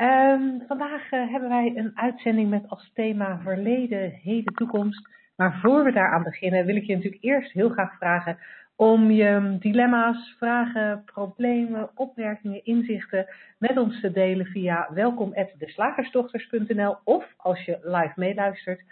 [0.00, 5.08] Um, vandaag uh, hebben wij een uitzending met als thema verleden, heden, toekomst.
[5.36, 8.38] Maar voor we daaraan beginnen wil ik je natuurlijk eerst heel graag vragen
[8.76, 13.26] om je dilemma's, vragen, problemen, opmerkingen, inzichten
[13.58, 18.82] met ons te delen via welkom@deslagersdochters.nl of als je live meeluistert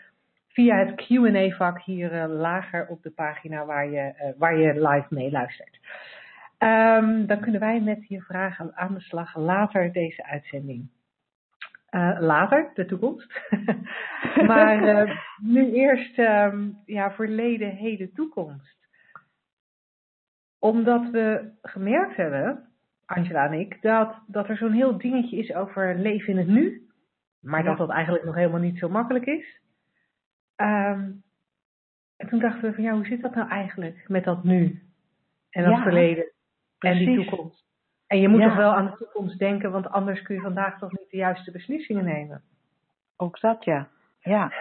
[0.48, 4.88] via het Q&A vak hier uh, lager op de pagina waar je, uh, waar je
[4.88, 5.78] live meeluistert.
[6.62, 10.91] Um, dan kunnen wij met je vragen aan de slag later deze uitzending.
[11.91, 13.41] Uh, later, de toekomst.
[14.50, 18.88] maar uh, nu eerst um, ja, verleden, heden, toekomst.
[20.58, 22.69] Omdat we gemerkt hebben,
[23.06, 26.88] Angela en ik, dat, dat er zo'n heel dingetje is over leven in het nu.
[27.41, 27.69] Maar ja.
[27.69, 29.61] dat dat eigenlijk nog helemaal niet zo makkelijk is.
[30.56, 31.22] Um,
[32.16, 34.83] en toen dachten we van ja, hoe zit dat nou eigenlijk met dat nu?
[35.50, 36.33] En dat ja, verleden
[36.84, 37.64] en die toekomst.
[38.06, 38.48] En je moet ja.
[38.48, 41.50] toch wel aan de toekomst denken, want anders kun je vandaag toch niet de juiste
[41.50, 42.42] beslissingen nemen.
[43.17, 43.89] Ook dat ja.
[44.20, 44.53] Ja.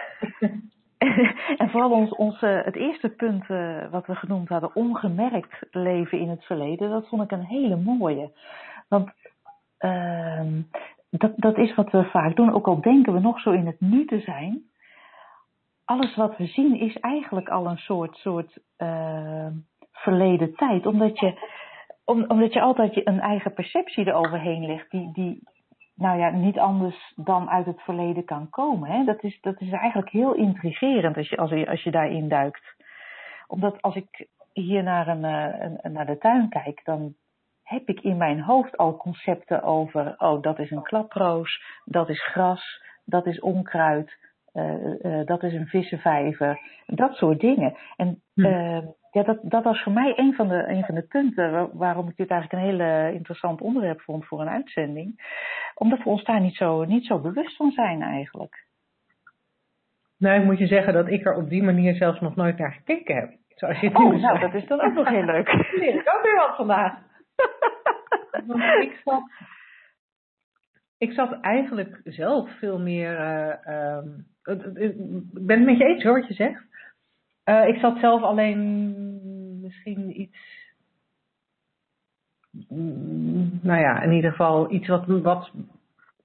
[1.60, 6.28] en vooral ons, ons, het eerste punt uh, wat we genoemd hadden, ongemerkt leven in
[6.28, 8.30] het verleden, dat vond ik een hele mooie.
[8.88, 9.10] Want
[9.80, 10.46] uh,
[11.10, 13.80] dat, dat is wat we vaak doen, ook al denken we nog zo in het
[13.80, 14.62] nu te zijn.
[15.84, 19.46] Alles wat we zien is eigenlijk al een soort, soort uh,
[19.92, 20.86] verleden tijd.
[20.86, 21.34] Omdat je,
[22.04, 25.42] om, omdat je altijd een eigen perceptie eroverheen legt, die, die
[25.94, 28.90] nou ja, niet anders dan uit het verleden kan komen.
[28.90, 29.04] Hè?
[29.04, 32.74] Dat, is, dat is eigenlijk heel intrigerend als je, als je, als je daarin duikt.
[33.46, 37.14] Omdat als ik hier naar, een, een, naar de tuin kijk, dan
[37.62, 42.24] heb ik in mijn hoofd al concepten over, oh dat is een klaproos, dat is
[42.24, 44.18] gras, dat is onkruid,
[44.54, 47.76] uh, uh, dat is een vissenvijver, dat soort dingen.
[47.96, 48.78] En uh,
[49.10, 52.08] ja, dat, dat was voor mij een van de, een van de punten waar, waarom
[52.08, 55.38] ik dit eigenlijk een heel interessant onderwerp vond voor een uitzending.
[55.74, 58.68] Omdat we ons daar niet zo, niet zo bewust van zijn eigenlijk.
[60.18, 62.72] Nou, ik moet je zeggen dat ik er op die manier zelfs nog nooit naar
[62.72, 63.30] gekeken heb.
[63.48, 65.52] Zoals je het oh, nou, dat is dan ook nog heel leuk.
[65.80, 66.98] leer ik ook weer wat vandaag.
[68.80, 69.22] Ik zat,
[70.98, 73.20] ik zat eigenlijk zelf veel meer.
[73.20, 74.26] Uh, um,
[74.74, 74.94] ik
[75.46, 76.69] ben het met je eens hoor, wat je zegt.
[77.50, 78.94] Uh, ik zat zelf alleen
[79.62, 80.38] misschien iets.
[83.62, 85.06] Nou ja, in ieder geval iets wat.
[85.06, 85.50] wat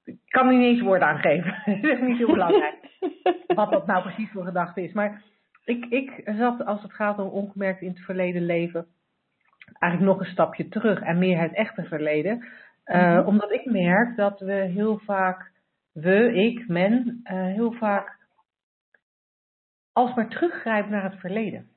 [0.04, 1.54] ik kan niet eens woorden aangeven.
[1.82, 2.76] dat is niet zo belangrijk.
[3.56, 4.94] wat dat nou precies voor gedachte is.
[4.94, 5.22] Maar
[5.64, 8.86] ik, ik zat, als het gaat om ongemerkt in het verleden leven,
[9.80, 12.46] eigenlijk nog een stapje terug en meer het echte verleden.
[12.86, 13.26] Uh, mm-hmm.
[13.26, 15.52] Omdat ik merk dat we heel vaak,
[15.92, 18.15] we, ik, men, uh, heel vaak
[19.96, 21.68] alsmaar teruggrijpen naar het verleden.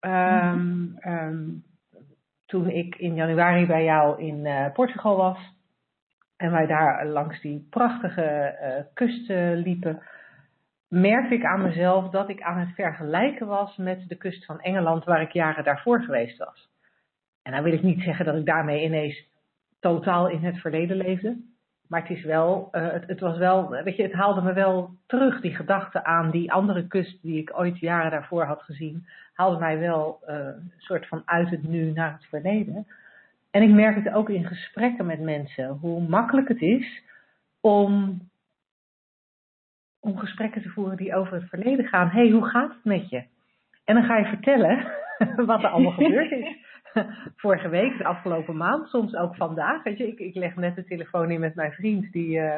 [0.00, 1.64] Um, um,
[2.46, 5.38] toen ik in januari bij jou in uh, Portugal was
[6.36, 10.02] en wij daar langs die prachtige uh, kusten liepen,
[10.88, 15.04] merkte ik aan mezelf dat ik aan het vergelijken was met de kust van Engeland
[15.04, 16.68] waar ik jaren daarvoor geweest was.
[17.42, 19.28] En dan wil ik niet zeggen dat ik daarmee ineens
[19.80, 21.36] totaal in het verleden leefde.
[21.88, 24.90] Maar het is wel, uh, het, het, was wel, weet je, het haalde me wel
[25.06, 29.58] terug, die gedachte aan die andere kust die ik ooit jaren daarvoor had gezien, haalde
[29.58, 32.86] mij wel uh, een soort van uit het nu naar het verleden.
[33.50, 37.02] En ik merk het ook in gesprekken met mensen, hoe makkelijk het is
[37.60, 38.20] om,
[40.00, 42.08] om gesprekken te voeren die over het verleden gaan.
[42.08, 43.24] hey, hoe gaat het met je?
[43.84, 44.92] En dan ga je vertellen
[45.46, 46.66] wat er allemaal gebeurd is.
[47.42, 49.82] vorige week, de afgelopen maand, soms ook vandaag.
[49.82, 52.54] Weet je, ik, ik leg net de telefoon in met mijn vriend die uh,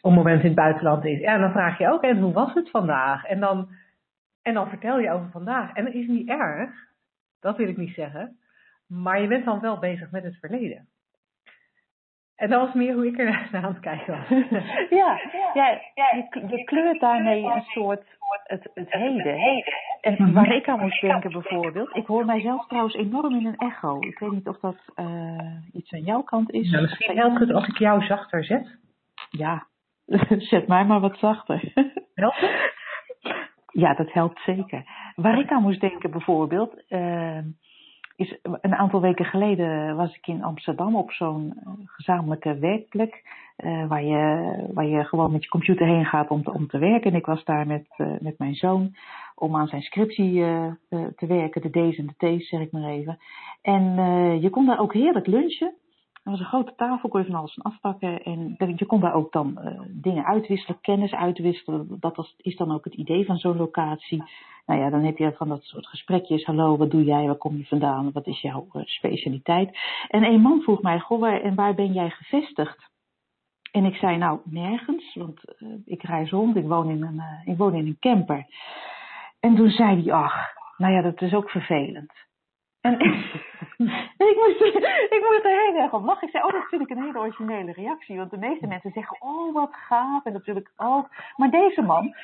[0.00, 1.20] op moment in het buitenland is.
[1.20, 3.24] Ja, en dan vraag je ook, en hoe was het vandaag?
[3.24, 3.68] En dan,
[4.42, 5.72] en dan vertel je over vandaag.
[5.72, 6.70] En dat is niet erg,
[7.40, 8.38] dat wil ik niet zeggen.
[8.86, 10.88] Maar je bent dan wel bezig met het verleden.
[12.40, 14.28] En dat was meer hoe ik er naar aan het kijken was.
[15.00, 15.20] ja,
[15.54, 18.02] ja, ja je, je kleurt daarmee een soort
[18.44, 19.64] het, het heden.
[20.00, 24.00] En waar ik aan moest denken bijvoorbeeld, ik hoor mijzelf trouwens enorm in een echo.
[24.00, 26.70] Ik weet niet of dat uh, iets aan jouw kant is.
[26.70, 28.78] Ja, misschien helpt het als ik jou zachter zet.
[29.30, 29.66] Ja,
[30.52, 31.72] zet mij maar wat zachter.
[32.14, 32.78] Helpt het?
[33.66, 34.84] Ja, dat helpt zeker.
[35.14, 37.38] Waar ik aan moest denken bijvoorbeeld, uh,
[38.20, 43.38] is een aantal weken geleden was ik in Amsterdam op zo'n eh, gezamenlijke werkplek.
[43.64, 46.78] Uh, waar, je, waar je gewoon met je computer heen gaat om te, om te
[46.78, 47.10] werken.
[47.10, 48.96] En ik was daar met, uh, met mijn zoon
[49.34, 50.32] om aan zijn scriptie
[50.88, 51.62] te werken.
[51.62, 53.18] De D's en de T's, zeg ik maar even.
[53.62, 53.94] En
[54.40, 55.74] je kon daar ook heerlijk lunchen.
[56.22, 58.22] Er was een grote tafel, kon je van alles van afpakken.
[58.22, 61.96] En je kon daar ook dan uh, dingen uitwisselen, kennis uitwisselen.
[62.00, 64.22] Dat was, is dan ook het idee van zo'n locatie.
[64.66, 66.44] Nou ja, dan heb je van dat soort gesprekjes.
[66.44, 67.26] Hallo, wat doe jij?
[67.26, 68.12] Waar kom je vandaan?
[68.12, 69.78] Wat is jouw uh, specialiteit?
[70.08, 72.90] En een man vroeg mij, goh, waar, en waar ben jij gevestigd?
[73.72, 77.56] En ik zei, nou, nergens, want uh, ik reis rond, ik woon, in een, ik
[77.56, 78.46] woon in een camper.
[79.40, 80.34] En toen zei hij, ach,
[80.76, 82.12] nou ja, dat is ook vervelend.
[82.80, 82.98] En
[84.32, 84.74] ik, moest,
[85.16, 86.26] ik moest er heel erg op lachen.
[86.26, 88.16] Ik zei, oh, dat vind ik een hele originele reactie.
[88.16, 90.24] Want de meeste mensen zeggen, oh, wat gaaf.
[90.24, 91.08] En natuurlijk ook.
[91.36, 92.14] Maar deze man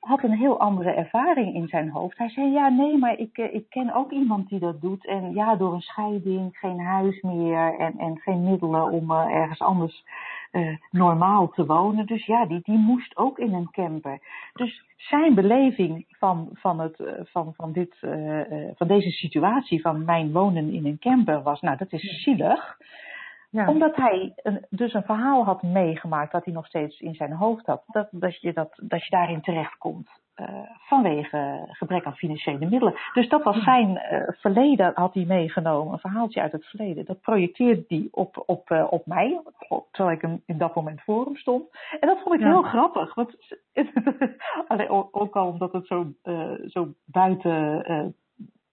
[0.00, 2.18] had een heel andere ervaring in zijn hoofd.
[2.18, 5.06] Hij zei, ja, nee, maar ik, ik ken ook iemand die dat doet.
[5.06, 9.60] En ja, door een scheiding, geen huis meer en, en geen middelen om uh, ergens
[9.60, 10.04] anders
[10.56, 12.06] uh, normaal te wonen.
[12.06, 14.18] Dus ja, die, die moest ook in een camper.
[14.52, 16.96] Dus zijn beleving van, van, het,
[17.30, 18.40] van, van, dit, uh,
[18.74, 22.76] van deze situatie van mijn wonen in een camper was, nou dat is zielig.
[23.50, 23.68] Ja.
[23.68, 27.66] Omdat hij een, dus een verhaal had meegemaakt dat hij nog steeds in zijn hoofd
[27.66, 27.82] had.
[27.86, 30.24] Dat, dat, je, dat, dat je daarin terechtkomt
[30.78, 32.94] vanwege gebrek aan financiële middelen.
[33.12, 37.04] Dus dat was zijn uh, verleden, had hij meegenomen, een verhaaltje uit het verleden.
[37.04, 41.02] Dat projecteerde hij op, op, uh, op mij, op, terwijl ik hem in dat moment
[41.02, 41.64] voor hem stond.
[42.00, 42.46] En dat vond ik ja.
[42.46, 43.14] heel grappig.
[43.14, 43.36] Want,
[44.68, 46.12] alleen, ook al omdat het zo,
[46.66, 48.14] zo buiten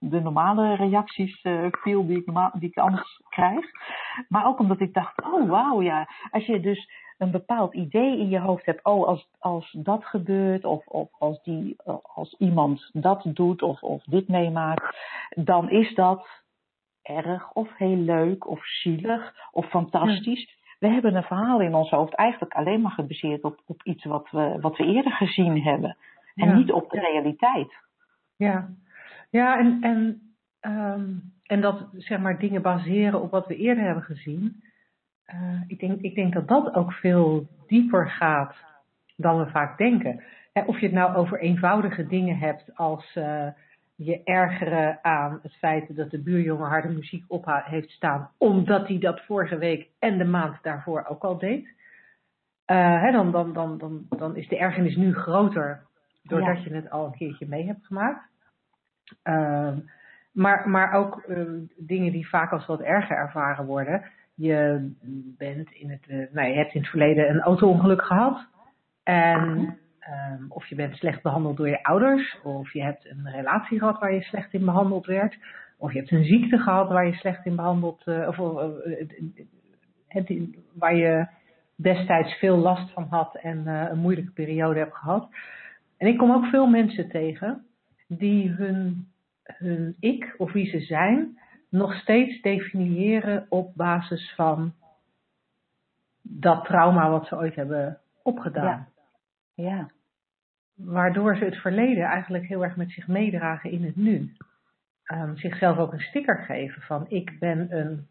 [0.09, 3.65] de normale reacties uh, viel die ik, normaal, die ik anders krijg.
[4.27, 6.07] Maar ook omdat ik dacht, oh wauw, ja.
[6.31, 10.65] Als je dus een bepaald idee in je hoofd hebt, oh als, als dat gebeurt
[10.65, 11.75] of, of als, die,
[12.15, 14.97] als iemand dat doet of, of dit meemaakt,
[15.29, 16.27] dan is dat
[17.01, 20.61] erg of heel leuk of zielig of fantastisch.
[20.79, 24.27] We hebben een verhaal in ons hoofd eigenlijk alleen maar gebaseerd op, op iets wat
[24.31, 25.97] we, wat we eerder gezien hebben.
[26.35, 26.55] En ja.
[26.55, 27.73] niet op de realiteit.
[28.35, 28.69] Ja,
[29.33, 30.21] ja, en, en,
[30.71, 34.63] um, en dat zeg maar dingen baseren op wat we eerder hebben gezien.
[35.33, 38.55] Uh, ik, denk, ik denk dat dat ook veel dieper gaat
[39.15, 40.23] dan we vaak denken.
[40.65, 43.47] Of je het nou over eenvoudige dingen hebt als uh,
[43.95, 48.99] je ergeren aan het feit dat de buurjongen harde muziek op heeft staan, omdat hij
[48.99, 51.67] dat vorige week en de maand daarvoor ook al deed.
[52.71, 55.87] Uh, dan, dan, dan, dan, dan is de ergernis nu groter
[56.23, 56.63] doordat ja.
[56.63, 58.31] je het al een keertje mee hebt gemaakt.
[59.23, 59.77] Uh,
[60.31, 64.03] maar, maar ook uh, dingen die vaak als wat erger ervaren worden.
[64.35, 64.91] Je
[65.37, 68.47] bent in het, uh, nou, je hebt in het verleden een auto-ongeluk gehad.
[69.03, 69.77] En
[70.29, 72.39] um, of je bent slecht behandeld door je ouders.
[72.43, 75.37] Of je hebt een relatie gehad waar je slecht in behandeld werd.
[75.77, 78.01] Of je hebt een ziekte gehad waar je slecht in behandeld.
[78.05, 78.37] Uh, of
[80.07, 80.33] het,
[80.73, 81.27] waar je
[81.75, 85.29] destijds veel last van had en een moeilijke periode hebt gehad.
[85.97, 87.65] En ik kom ook veel mensen tegen
[88.17, 89.07] die hun,
[89.43, 91.37] hun ik of wie ze zijn
[91.69, 94.73] nog steeds definiëren op basis van
[96.21, 98.87] dat trauma wat ze ooit hebben opgedaan.
[99.53, 99.63] Ja.
[99.63, 99.89] ja.
[100.75, 104.31] Waardoor ze het verleden eigenlijk heel erg met zich meedragen in het nu.
[105.05, 108.07] Um, zichzelf ook een sticker geven van ik ben een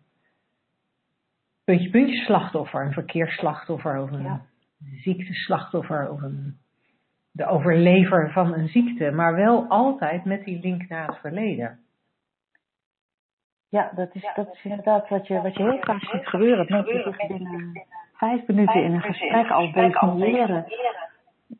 [1.64, 4.44] puntje puntje slachtoffer, een verkeersslachtoffer of een ja.
[4.78, 6.58] ziekteslachtoffer of een
[7.32, 11.80] de overlever van een ziekte, maar wel altijd met die link naar het verleden.
[13.68, 16.66] Ja, dat is, dat is inderdaad wat je, wat je heel vaak ziet gebeuren.
[16.68, 20.66] Mensen zich binnen vijf minuten in een gesprek al definiëren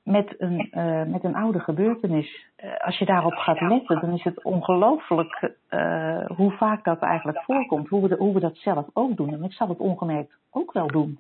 [0.05, 2.47] met een, uh, met een oude gebeurtenis.
[2.65, 7.43] Uh, als je daarop gaat letten, dan is het ongelooflijk uh, hoe vaak dat eigenlijk
[7.43, 7.89] voorkomt.
[7.89, 9.33] Hoe we, de, hoe we dat zelf ook doen.
[9.33, 11.19] En ik zal het ongemerkt ook wel doen.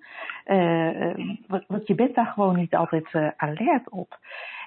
[1.66, 4.18] want, je bent daar gewoon niet altijd alert op.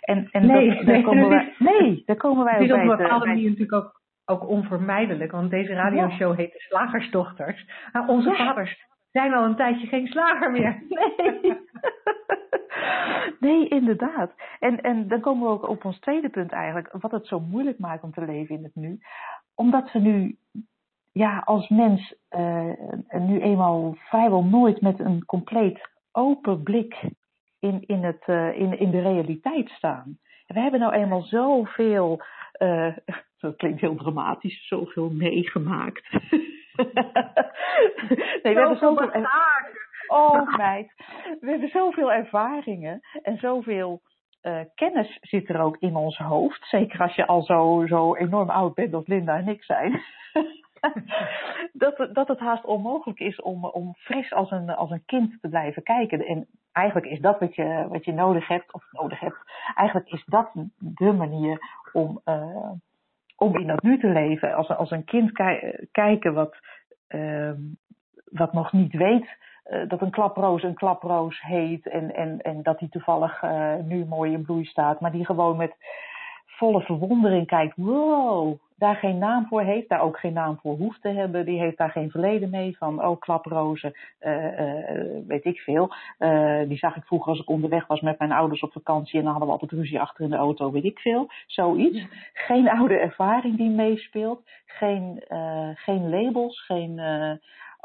[0.02, 2.98] En, en nee, dat, daar komen wij, nee, daar komen wij Het is op een
[2.98, 5.32] bepaalde manier natuurlijk ook, ook onvermijdelijk.
[5.32, 6.36] Want deze radioshow ja.
[6.36, 7.66] heet de Slagersdochters.
[7.92, 8.36] Maar onze ja.
[8.36, 8.86] vaders
[9.16, 10.84] zijn al een tijdje geen slager meer.
[13.40, 13.58] Nee.
[13.58, 14.32] nee, inderdaad.
[14.60, 16.90] En, en dan komen we ook op ons tweede punt eigenlijk.
[16.92, 19.00] Wat het zo moeilijk maakt om te leven in het nu.
[19.56, 20.38] Omdat we nu
[21.12, 22.72] ja, als mens uh,
[23.12, 27.10] nu eenmaal vrijwel nooit met een compleet open blik
[27.60, 30.18] in, in, het, uh, in, in de realiteit staan.
[30.48, 32.22] We hebben nou eenmaal zoveel,
[32.62, 32.96] uh,
[33.40, 36.10] dat klinkt heel dramatisch, zoveel meegemaakt.
[38.44, 39.12] Nee, we hebben zoveel
[40.08, 40.94] Oh meid,
[41.40, 44.02] we hebben zoveel ervaringen en zoveel
[44.42, 46.66] uh, kennis zit er ook in ons hoofd.
[46.68, 50.02] Zeker als je al zo, zo enorm oud bent als Linda en ik zijn.
[51.74, 55.50] dat, dat het haast onmogelijk is om, om fris als een, als een kind te
[55.50, 56.26] blijven kijken.
[56.26, 59.38] En eigenlijk is dat wat je, wat je nodig hebt, of nodig hebt,
[59.76, 61.60] eigenlijk is dat de manier
[61.94, 62.72] om, uh,
[63.36, 64.54] om in dat nu te leven.
[64.54, 65.32] Als, als een kind
[65.92, 66.56] kijken wat,
[67.10, 67.52] uh,
[68.32, 69.28] wat nog niet weet
[69.66, 74.06] uh, dat een klaproos een klaproos heet en, en, en dat die toevallig uh, nu
[74.06, 75.76] mooi in bloei staat, maar die gewoon met
[76.58, 81.02] volle verwondering kijkt, wow, daar geen naam voor heeft, daar ook geen naam voor hoeft
[81.02, 85.94] te hebben, die heeft daar geen verleden mee van, oh klaprozen, uh, weet ik veel.
[86.68, 89.32] die zag ik vroeger als ik onderweg was met mijn ouders op vakantie en dan
[89.32, 91.28] hadden we altijd ruzie achter in de auto, weet ik veel.
[91.48, 92.06] Zoiets.
[92.34, 95.24] Geen oude ervaring die meespeelt, geen,
[95.76, 97.00] geen labels, geen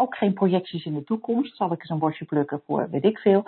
[0.00, 1.56] ook geen projecties in de toekomst.
[1.56, 3.44] Zal ik eens een bosje plukken voor weet ik veel.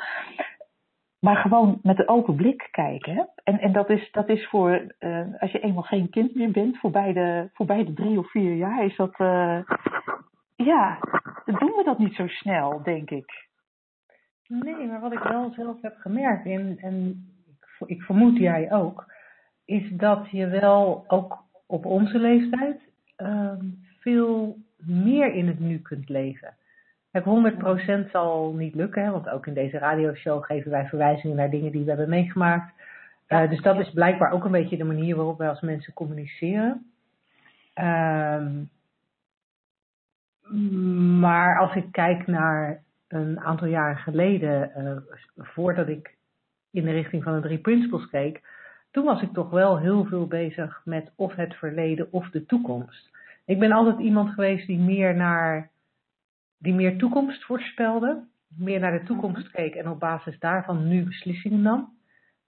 [1.23, 3.15] Maar gewoon met een open blik kijken.
[3.15, 3.23] Hè?
[3.45, 6.79] En, en dat is, dat is voor, uh, als je eenmaal geen kind meer bent,
[6.79, 9.61] voorbij de, voorbij de drie of vier jaar, is dat, uh,
[10.57, 10.99] ja,
[11.45, 13.49] doen we dat niet zo snel, denk ik.
[14.47, 17.27] Nee, maar wat ik wel zelf heb gemerkt, en, en
[17.87, 19.13] ik vermoed jij ook,
[19.65, 22.81] is dat je wel ook op onze leeftijd
[23.17, 23.53] uh,
[24.01, 26.57] veel meer in het nu kunt leven.
[27.13, 27.25] Het
[28.07, 31.83] 100% zal niet lukken, want ook in deze radioshow geven wij verwijzingen naar dingen die
[31.83, 32.73] we hebben meegemaakt.
[33.29, 36.87] Uh, dus dat is blijkbaar ook een beetje de manier waarop wij als mensen communiceren.
[37.75, 38.71] Um,
[41.21, 46.15] maar als ik kijk naar een aantal jaren geleden, uh, voordat ik
[46.71, 48.43] in de richting van de drie principles keek,
[48.91, 53.11] toen was ik toch wel heel veel bezig met of het verleden of de toekomst.
[53.45, 55.71] Ik ben altijd iemand geweest die meer naar
[56.63, 58.25] die meer toekomst voorspelde,
[58.57, 59.53] meer naar de toekomst mhm.
[59.53, 61.93] keek en op basis daarvan nu beslissingen nam,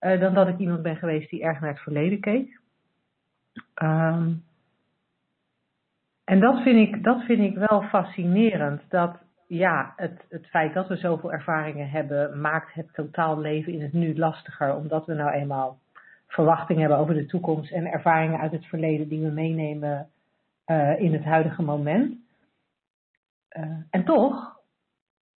[0.00, 2.60] uh, dan dat ik iemand ben geweest die erg naar het verleden keek.
[3.82, 4.44] Um,
[6.24, 8.82] en dat vind, ik, dat vind ik wel fascinerend.
[8.88, 9.16] Dat
[9.46, 13.92] ja, het, het feit dat we zoveel ervaringen hebben, maakt het totaal leven in het
[13.92, 14.74] nu lastiger.
[14.74, 15.78] Omdat we nou eenmaal
[16.26, 20.08] verwachtingen hebben over de toekomst en ervaringen uit het verleden die we meenemen
[20.66, 22.23] uh, in het huidige moment.
[23.58, 24.60] Uh, en toch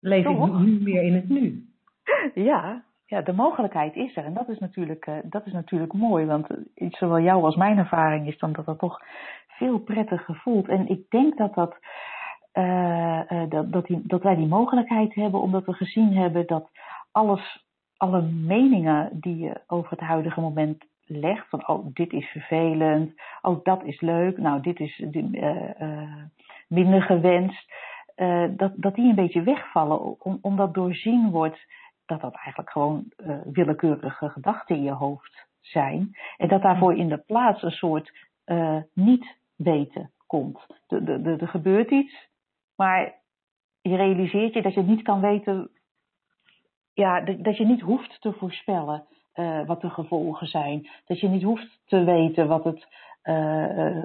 [0.00, 0.46] leef toch?
[0.46, 1.68] ik nu meer in het nu.
[2.34, 4.24] Ja, ja, de mogelijkheid is er.
[4.24, 6.26] En dat is natuurlijk, uh, dat is natuurlijk mooi.
[6.26, 9.00] Want zowel jouw als mijn ervaring is dan dat dat toch
[9.48, 10.68] veel prettiger voelt.
[10.68, 11.76] En ik denk dat dat.
[13.48, 16.70] dat, dat, die, dat wij die mogelijkheid hebben, omdat we gezien hebben dat
[17.12, 17.66] alles,
[17.96, 21.48] alle meningen die je over het huidige moment legt.
[21.48, 23.12] Van, oh, dit is vervelend.
[23.42, 24.38] Oh, dat is leuk.
[24.38, 26.22] Nou, dit is uh, uh,
[26.68, 27.72] minder gewenst.
[28.16, 30.20] Uh, dat, dat die een beetje wegvallen.
[30.20, 31.66] Om, omdat doorzien wordt
[32.06, 33.12] dat dat eigenlijk gewoon
[33.44, 36.16] willekeurige gedachten in je hoofd zijn.
[36.36, 38.12] En dat daarvoor in de plaats een soort
[38.92, 40.66] niet weten komt.
[40.88, 42.28] Er gebeurt iets,
[42.76, 43.14] maar
[43.80, 45.70] je realiseert je dat je niet kan weten.
[46.92, 50.88] Ja, dat je niet hoeft te voorspellen uh, wat de gevolgen zijn.
[51.06, 52.86] Dat je niet hoeft te weten wat het,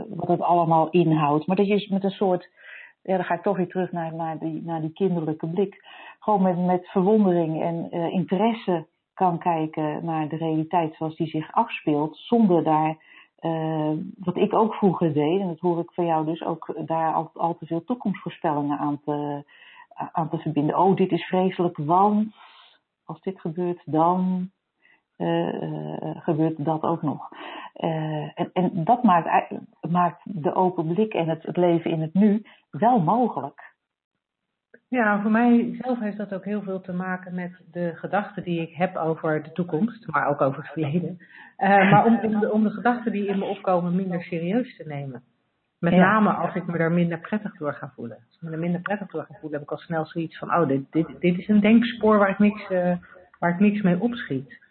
[0.09, 1.47] wat het allemaal inhoudt.
[1.47, 2.49] Maar dat je met een soort,
[3.01, 5.85] ja, dan ga ik toch weer terug naar, naar, die, naar die kinderlijke blik.
[6.19, 11.51] Gewoon met, met verwondering en uh, interesse kan kijken naar de realiteit zoals die zich
[11.51, 12.17] afspeelt.
[12.17, 12.97] Zonder daar,
[14.17, 17.55] wat ik ook vroeger deed, en dat hoor ik van jou dus, ook daar al,
[17.57, 19.43] te veel toekomstvoorspellingen aan te,
[20.11, 20.77] aan te verbinden.
[20.77, 22.35] Oh, dit is vreselijk, want
[23.05, 24.49] als dit gebeurt, dan
[26.23, 27.29] gebeurt dat ook nog.
[27.79, 29.51] Uh, en, en, dat maakt,
[29.89, 33.73] maakt de open blik en het, het, leven in het nu wel mogelijk.
[34.87, 38.61] Ja, voor mij zelf heeft dat ook heel veel te maken met de gedachten die
[38.61, 41.17] ik heb over de toekomst, maar ook over het verleden.
[41.57, 45.23] maar om, om, de, om, de, gedachten die in me opkomen minder serieus te nemen.
[45.79, 45.99] Met ja.
[45.99, 48.17] name als ik me daar minder prettig door ga voelen.
[48.17, 50.53] Als ik me er minder prettig door ga voelen, heb ik al snel zoiets van,
[50.53, 52.67] oh, dit, dit, dit is een denkspoor waar ik niks,
[53.39, 54.67] waar ik niks mee opschiet.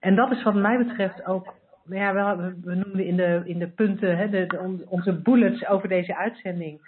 [0.00, 3.68] En dat is wat mij betreft ook, nou ja, we noemden in de, in de
[3.68, 6.80] punten, hè, de, onze bullets over deze uitzending,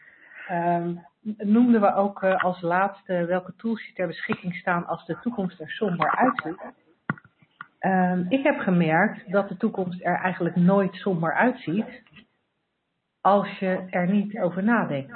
[0.50, 1.04] um,
[1.38, 5.60] noemden we ook uh, als laatste welke tools je ter beschikking staan als de toekomst
[5.60, 6.60] er somber uitziet.
[7.80, 12.02] Um, ik heb gemerkt dat de toekomst er eigenlijk nooit somber uitziet
[13.20, 15.12] als je er niet over nadenkt.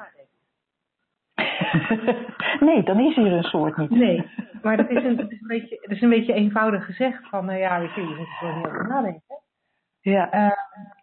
[2.65, 3.91] nee, dan is hier een soort niet.
[3.91, 4.31] Nee,
[4.63, 7.51] maar dat is een, dat is een, beetje, dat is een beetje eenvoudig gezegd van,
[7.51, 9.23] uh, ja, weet je, je moet er niet over nadenken.
[10.01, 10.35] Ja.
[10.35, 10.51] Uh,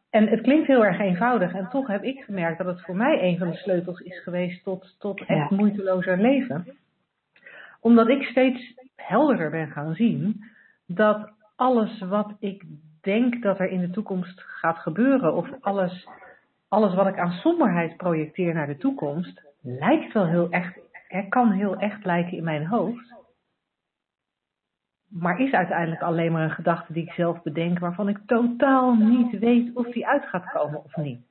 [0.09, 3.23] en het klinkt heel erg eenvoudig en toch heb ik gemerkt dat het voor mij
[3.23, 5.55] een van de sleutels is geweest tot, tot echt ja.
[5.55, 6.77] moeitelozer leven.
[7.79, 10.43] Omdat ik steeds helderder ben gaan zien
[10.87, 12.63] dat alles wat ik
[13.01, 16.07] denk dat er in de toekomst gaat gebeuren, of alles
[16.71, 20.79] alles wat ik aan somberheid projecteer naar de toekomst, lijkt wel heel echt,
[21.11, 23.13] het kan heel echt lijken in mijn hoofd.
[25.09, 29.39] Maar is uiteindelijk alleen maar een gedachte die ik zelf bedenk, waarvan ik totaal niet
[29.39, 31.25] weet of die uit gaat komen of niet.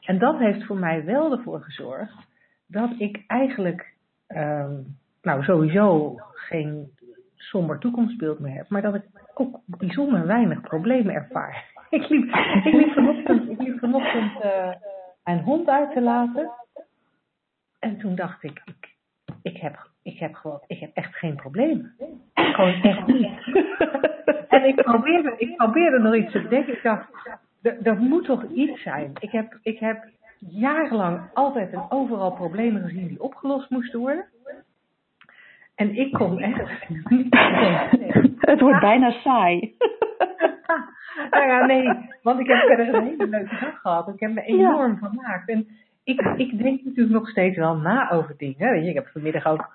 [0.00, 2.26] En dat heeft voor mij wel ervoor gezorgd
[2.66, 3.94] dat ik eigenlijk,
[4.28, 6.90] um, nou sowieso geen
[7.34, 11.70] somber toekomstbeeld meer heb, maar dat ik ook bijzonder weinig problemen ervaar.
[11.90, 14.70] ik liep, ik liep vanochtend, ik liep uh,
[15.24, 16.50] mijn hond uit te laten.
[17.86, 18.94] En toen dacht ik, ik,
[19.42, 21.94] ik, heb, ik, heb gewoon, ik heb echt geen problemen.
[22.34, 23.28] Gewoon echt niet.
[24.48, 26.72] en ik probeerde, ik probeerde nog iets te bedenken.
[26.72, 27.08] Ik dacht,
[27.62, 29.12] er moet toch iets zijn.
[29.18, 34.26] Ik heb, ik heb jarenlang altijd en overal problemen gezien die opgelost moesten worden.
[35.74, 37.34] En ik kon echt niet.
[38.40, 39.76] Het wordt bijna saai.
[41.30, 44.08] nou ja, nee, want ik heb verder een hele leuke dag gehad.
[44.08, 44.98] Ik heb me enorm ja.
[44.98, 45.48] vermaakt.
[45.48, 45.68] En
[46.06, 48.86] ik, ik denk natuurlijk nog steeds wel na over dingen.
[48.86, 49.74] Ik heb vanmiddag ook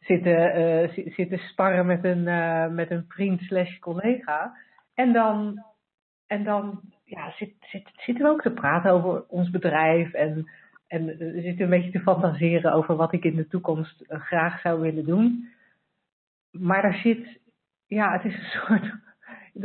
[0.00, 4.56] zitten, zitten sparren met een, uh, met een vriend slash collega.
[4.94, 5.64] En dan,
[6.26, 10.12] en dan ja, zit, zit, zitten we ook te praten over ons bedrijf.
[10.12, 10.50] En,
[10.86, 14.60] en we zitten een beetje te fantaseren over wat ik in de toekomst eh, graag
[14.60, 15.48] zou willen doen.
[16.50, 17.40] Maar daar zit,
[17.86, 18.94] ja, het is een soort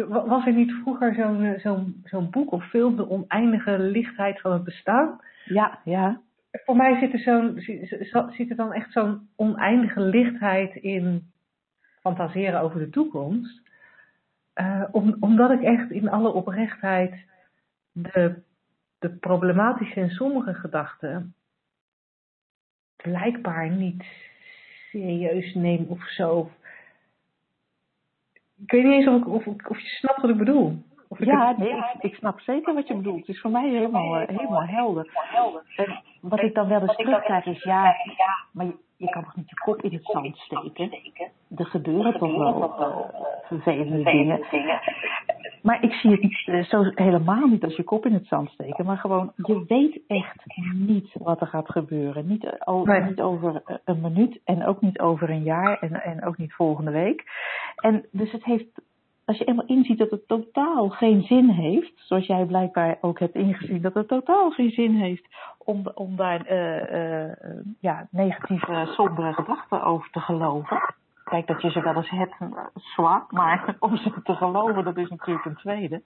[0.08, 4.52] was er niet vroeger zo'n eh, zo'n zo'n boek of film, De Oneindige Lichtheid van
[4.52, 5.20] het Bestaan?
[5.46, 6.22] Ja, ja.
[6.52, 7.60] Voor mij zit er, zo'n,
[8.32, 11.32] zit er dan echt zo'n oneindige lichtheid in
[12.02, 13.62] fantaseren over de toekomst.
[14.56, 17.26] Uh, om, omdat ik echt in alle oprechtheid
[17.92, 18.42] de,
[19.00, 21.34] de problematische en sommige gedachten
[22.96, 24.04] blijkbaar niet
[24.92, 26.52] serieus neem of zo
[28.64, 30.84] ik weet niet eens of, of, of je snapt wat ik bedoel.
[31.10, 33.20] Of ja, nee, ik, ik, snap zeker wat je bedoelt.
[33.20, 35.08] Het is voor mij helemaal, eh, helemaal helder.
[35.76, 37.96] En wat ik dan wel eens terugkrijg is, ja,
[38.52, 40.92] maar je, je kan toch niet je kop in het zand steken?
[41.56, 42.98] Er gebeuren toch wel uh,
[43.44, 44.42] vervelende dingen.
[45.62, 48.86] Maar ik zie het niet, zo helemaal niet als je kop in het zand steken.
[48.86, 50.44] Maar gewoon, je weet echt
[50.74, 52.28] niet wat er gaat gebeuren.
[52.28, 56.38] Niet, al, niet over een minuut en ook niet over een jaar en, en ook
[56.38, 57.24] niet volgende week.
[57.76, 58.82] En dus het heeft
[59.30, 63.36] als je eenmaal inziet dat het totaal geen zin heeft, zoals jij blijkbaar ook hebt
[63.36, 67.34] ingezien dat het totaal geen zin heeft om, om daar uh, uh,
[67.80, 70.96] ja, negatieve, sombere gedachten over te geloven.
[71.24, 72.36] Kijk, dat je ze wel eens hebt,
[72.74, 76.02] zwaar, maar om ze te geloven, dat is natuurlijk een tweede.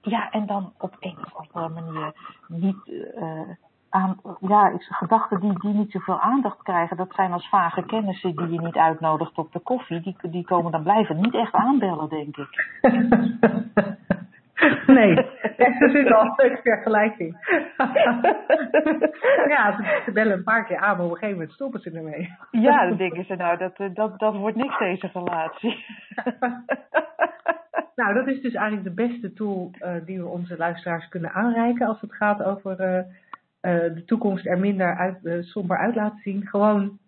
[0.00, 2.12] Ja, en dan op een of andere manier
[2.48, 2.92] niet
[3.90, 8.48] aan, ja, gedachten die, die niet zoveel aandacht krijgen, dat zijn als vage kennissen die
[8.48, 10.00] je niet uitnodigt op de koffie.
[10.00, 12.66] Die, die komen dan blijven niet echt aanbellen, denk ik.
[14.86, 15.14] nee,
[15.56, 17.36] er zit al een stuk vergelijking.
[19.54, 22.36] ja, ze, bellen een paar keer aan, maar op een gegeven moment stoppen ze ermee.
[22.66, 25.84] ja, dan denken ze, nou, dat, dat, dat wordt niks deze relatie.
[27.94, 31.86] nou, dat is dus eigenlijk de beste tool uh, die we onze luisteraars kunnen aanreiken
[31.86, 32.80] als het gaat over...
[32.80, 32.98] Uh,
[33.60, 36.46] de toekomst er minder uit, uh, somber uit laten zien.
[36.46, 36.98] Gewoon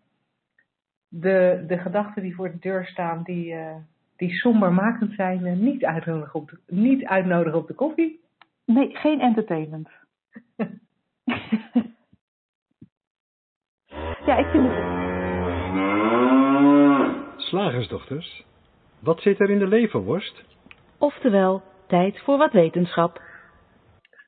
[1.08, 3.74] de, de gedachten die voor de deur staan, die, uh,
[4.16, 8.20] die sombermakend zijn, niet, uitnodigen op de, niet uitnodigen op de koffie.
[8.64, 9.88] Nee, geen entertainment.
[14.26, 15.00] ja, ik vind het.
[17.36, 18.44] Slagersdochters,
[18.98, 20.44] wat zit er in de leverworst?
[20.98, 23.20] Oftewel, tijd voor wat wetenschap.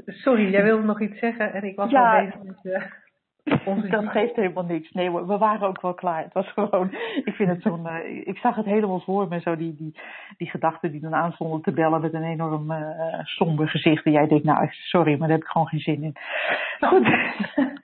[0.07, 2.83] Sorry, jij wilde nog iets zeggen en ik was ja, al bezig met uh,
[3.75, 3.89] onze...
[3.89, 4.91] Dat geeft helemaal niks.
[4.91, 6.23] Nee, we waren ook wel klaar.
[6.23, 6.91] Het was gewoon,
[7.25, 9.99] ik vind het zo'n, uh, ik zag het helemaal voor me, zo die, die,
[10.37, 14.05] die gedachten die dan aanstonden te bellen met een enorm uh, somber gezicht.
[14.05, 16.17] En jij denkt, nou, sorry, maar daar heb ik gewoon geen zin in.
[16.89, 17.07] Goed.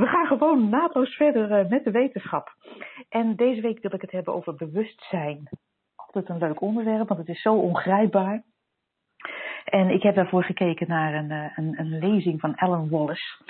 [0.00, 2.54] we gaan gewoon naadloos verder met de wetenschap.
[3.08, 5.48] En deze week wil ik het hebben over bewustzijn.
[5.96, 8.42] Altijd een leuk onderwerp, want het is zo ongrijpbaar.
[9.64, 13.42] En ik heb daarvoor gekeken naar een, eh, een, een lezing van Alan Wallace.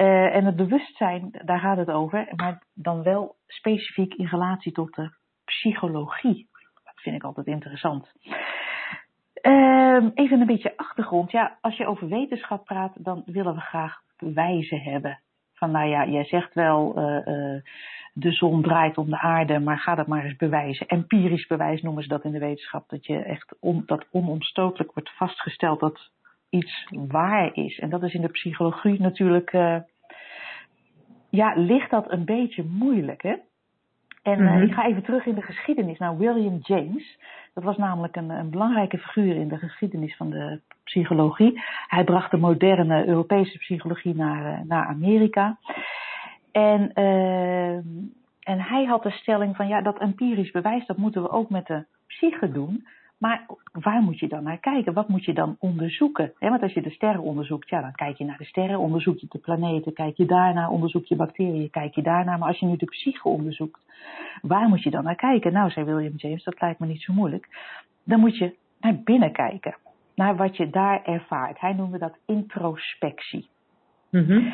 [0.00, 4.94] Uh, en het bewustzijn, daar gaat het over, maar dan wel specifiek in relatie tot
[4.94, 5.10] de
[5.44, 6.48] psychologie.
[6.84, 8.12] Dat vind ik altijd interessant.
[9.42, 11.30] Uh, even een beetje achtergrond.
[11.30, 15.20] Ja, als je over wetenschap praat, dan willen we graag bewijzen hebben.
[15.54, 17.60] Van nou ja, jij zegt wel, uh,
[18.12, 20.86] de zon draait om de aarde, maar ga dat maar eens bewijzen.
[20.86, 22.88] Empirisch bewijs noemen ze dat in de wetenschap.
[22.88, 26.10] Dat je echt on, dat onomstotelijk wordt vastgesteld dat
[26.50, 27.78] iets waar is.
[27.78, 29.76] En dat is in de psychologie natuurlijk, uh,
[31.30, 33.34] ja, ligt dat een beetje moeilijk, hè?
[34.24, 37.18] En uh, ik ga even terug in de geschiedenis naar William James.
[37.54, 41.62] Dat was namelijk een, een, belangrijke figuur in de geschiedenis van de psychologie.
[41.88, 45.58] Hij bracht de moderne Europese psychologie naar, naar Amerika.
[46.52, 47.74] En, uh,
[48.40, 51.66] en hij had de stelling van ja, dat empirisch bewijs, dat moeten we ook met
[51.66, 52.86] de psyche doen.
[53.18, 54.92] Maar waar moet je dan naar kijken?
[54.92, 56.32] Wat moet je dan onderzoeken?
[56.38, 59.26] want als je de sterren onderzoekt, ja, dan kijk je naar de sterren, onderzoek je
[59.30, 62.36] de planeten, kijk je daarna, onderzoek je bacteriën, kijk je daarna.
[62.36, 63.80] Maar als je nu de psyche onderzoekt,
[64.42, 65.52] waar moet je dan naar kijken?
[65.52, 67.48] Nou, zei William James, dat lijkt me niet zo moeilijk.
[68.04, 69.76] Dan moet je naar binnen kijken,
[70.14, 71.60] naar wat je daar ervaart.
[71.60, 73.48] Hij noemde dat introspectie.
[74.10, 74.52] Mm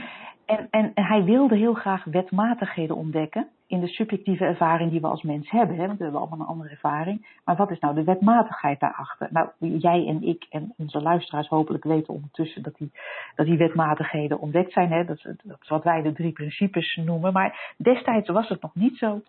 [0.51, 5.23] en, en, hij wilde heel graag wetmatigheden ontdekken in de subjectieve ervaring die we als
[5.23, 5.77] mens hebben.
[5.77, 5.87] Hè?
[5.87, 7.41] Want we hebben allemaal een andere ervaring.
[7.45, 9.29] Maar wat is nou de wetmatigheid daarachter?
[9.31, 12.93] Nou, jij en ik en onze luisteraars hopelijk weten ondertussen dat die,
[13.35, 14.93] dat die wetmatigheden ontdekt zijn.
[14.93, 15.05] Hè?
[15.05, 17.33] Dat, dat is wat wij de drie principes noemen.
[17.33, 19.21] Maar destijds was het nog niet zo.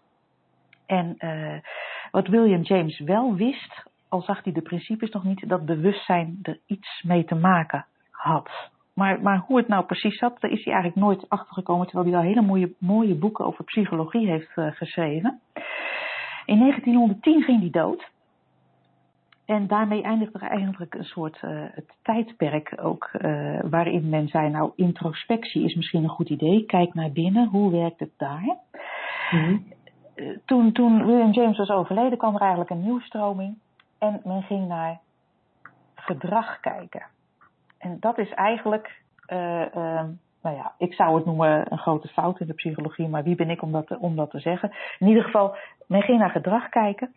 [0.86, 1.60] En uh,
[2.12, 6.60] wat William James wel wist, al zag hij de principes nog niet, dat bewustzijn er
[6.66, 8.72] iets mee te maken had.
[8.94, 12.16] Maar, maar hoe het nou precies zat, daar is hij eigenlijk nooit achtergekomen, terwijl hij
[12.16, 15.40] wel hele mooie, mooie boeken over psychologie heeft uh, geschreven.
[16.46, 18.10] In 1910 ging hij dood.
[19.46, 24.50] En daarmee eindigde er eigenlijk een soort uh, het tijdperk ook, uh, waarin men zei,
[24.50, 28.58] nou introspectie is misschien een goed idee, kijk naar binnen, hoe werkt het daar?
[29.32, 29.66] Mm-hmm.
[30.46, 33.58] toen, toen William James was overleden, kwam er eigenlijk een nieuwe stroming
[34.00, 35.00] en men ging naar
[35.96, 37.06] gedrag kijken.
[37.82, 40.04] En dat is eigenlijk, uh, uh,
[40.42, 43.50] nou ja, ik zou het noemen een grote fout in de psychologie, maar wie ben
[43.50, 44.72] ik om dat te, om dat te zeggen?
[45.00, 45.56] In ieder geval,
[45.88, 47.14] men ging naar gedrag kijken.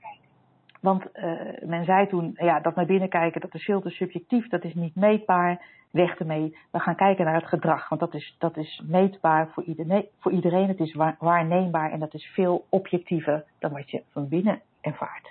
[0.80, 4.48] Want uh, men zei toen, ja, dat naar binnen kijken, dat is veel te subjectief,
[4.48, 6.56] dat is niet meetbaar, weg ermee.
[6.70, 10.32] We gaan kijken naar het gedrag, want dat is, dat is meetbaar voor iedereen, voor
[10.32, 10.68] iedereen.
[10.68, 15.30] Het is waarneembaar en dat is veel objectiever dan wat je van binnen ervaart.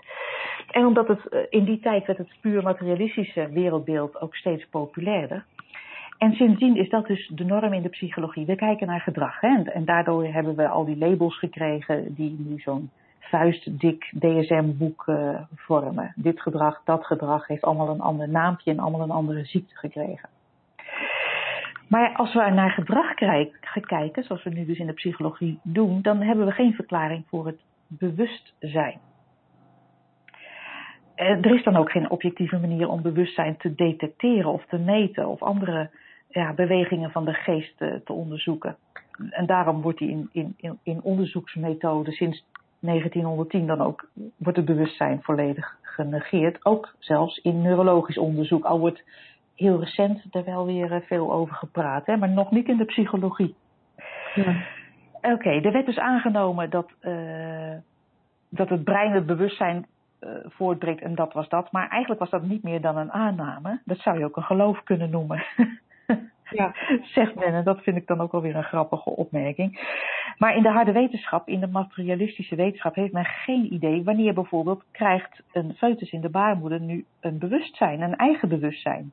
[0.71, 5.45] En omdat het in die tijd werd het puur materialistische wereldbeeld ook steeds populairder.
[6.17, 8.45] En sindsdien is dat dus de norm in de psychologie.
[8.45, 9.39] We kijken naar gedrag.
[9.39, 9.61] Hè?
[9.63, 12.89] En, daardoor hebben we al die labels gekregen die nu zo'n
[13.19, 16.13] vuistdik DSM-boek uh, vormen.
[16.15, 20.29] Dit gedrag, dat gedrag heeft allemaal een ander naampje en allemaal een andere ziekte gekregen.
[21.87, 23.13] Maar als we naar gedrag
[23.85, 27.45] kijken, zoals we nu dus in de psychologie doen, dan hebben we geen verklaring voor
[27.45, 28.99] het bewustzijn.
[31.15, 35.41] Er is dan ook geen objectieve manier om bewustzijn te detecteren of te meten of
[35.41, 35.89] andere
[36.29, 38.75] ja, bewegingen van de geest te, te onderzoeken.
[39.29, 42.45] En daarom wordt die in, in, in onderzoeksmethoden sinds
[42.79, 46.65] 1910 dan ook, wordt het bewustzijn volledig genegeerd.
[46.65, 48.65] Ook zelfs in neurologisch onderzoek.
[48.65, 49.03] Al wordt
[49.55, 52.85] heel recent er wel weer eh, veel over gepraat, hè, maar nog niet in de
[52.85, 53.55] psychologie.
[54.35, 54.63] Ja.
[55.13, 57.73] Oké, okay, er werd dus aangenomen dat, uh,
[58.49, 59.85] dat het brein het bewustzijn
[60.23, 61.71] uh, voortbrengt en dat was dat.
[61.71, 63.81] Maar eigenlijk was dat niet meer dan een aanname.
[63.85, 65.43] Dat zou je ook een geloof kunnen noemen.
[66.53, 66.75] Ja.
[67.01, 69.79] Zegt men, en dat vind ik dan ook alweer een grappige opmerking.
[70.37, 74.83] Maar in de harde wetenschap, in de materialistische wetenschap, heeft men geen idee wanneer bijvoorbeeld
[74.91, 79.11] krijgt een foetus in de baarmoeder nu een bewustzijn, een eigen bewustzijn.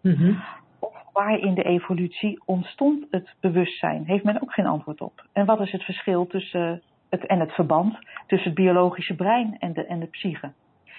[0.00, 0.42] Mm-hmm.
[0.78, 5.26] Of waar in de evolutie ontstond het bewustzijn, heeft men ook geen antwoord op.
[5.32, 7.98] En wat is het verschil tussen het, en het verband
[8.32, 10.52] tussen het biologische brein en de, en de psyche?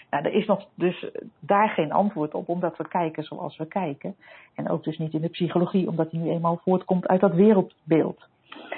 [0.09, 4.15] Nou, er is nog dus daar geen antwoord op, omdat we kijken zoals we kijken.
[4.55, 8.27] En ook dus niet in de psychologie, omdat die nu eenmaal voortkomt uit dat wereldbeeld.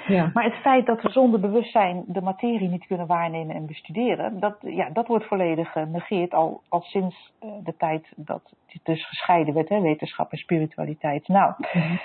[0.06, 0.30] Ja.
[0.34, 4.56] Maar het feit dat we zonder bewustzijn de materie niet kunnen waarnemen en bestuderen, dat,
[4.60, 9.54] ja, dat wordt volledig genegeerd al, al sinds uh, de tijd dat het dus gescheiden
[9.54, 11.28] werd, hè, wetenschap en spiritualiteit.
[11.28, 12.00] Nou, mm-hmm.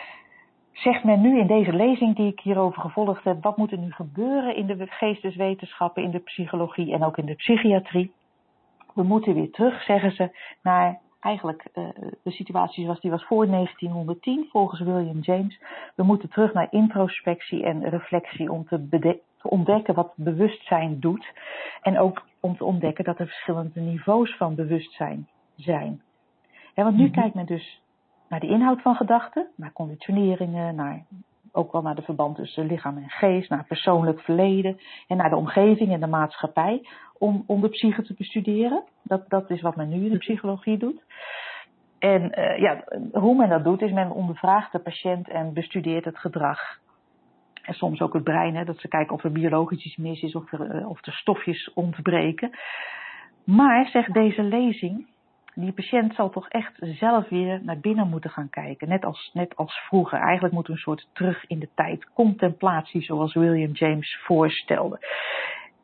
[0.72, 3.92] Zegt men nu in deze lezing die ik hierover gevolgd heb, wat moet er nu
[3.92, 8.12] gebeuren in de geesteswetenschappen, in de psychologie en ook in de psychiatrie?
[8.94, 10.30] We moeten weer terug, zeggen ze,
[10.62, 11.90] naar eigenlijk uh,
[12.24, 15.60] de situatie zoals die was voor 1910, volgens William James.
[15.96, 21.34] We moeten terug naar introspectie en reflectie om te, te, ontdekken wat bewustzijn doet.
[21.82, 26.02] En ook om te ontdekken dat er verschillende niveaus van bewustzijn zijn.
[26.76, 27.14] Ja, want nu Mhm.
[27.14, 27.82] kijkt men dus
[28.32, 31.06] naar de inhoud van gedachten, naar conditioneringen, naar
[31.52, 35.36] ook wel naar de verband tussen lichaam en geest, naar persoonlijk verleden en naar de
[35.36, 38.84] omgeving en de maatschappij om, om de psyche te bestuderen.
[39.04, 41.04] Dat, dat is wat men nu in de psychologie doet.
[42.00, 46.18] En uh, ja, hoe men dat doet is men ondervraagt de patiënt en bestudeert het
[46.18, 46.60] gedrag.
[47.62, 50.36] En soms ook het brein, hè, dat ze kijken of er biologisch iets mis is
[50.36, 52.52] of er, uh, of er stofjes ontbreken.
[53.44, 55.08] Maar, zegt deze lezing,
[55.56, 58.90] die patiënt zal toch echt zelf weer naar binnen moeten gaan kijken.
[58.90, 60.20] Net als, net als vroeger.
[60.20, 62.08] Eigenlijk moet een soort terug in de tijd.
[62.14, 65.00] Contemplatie zoals William James voorstelde.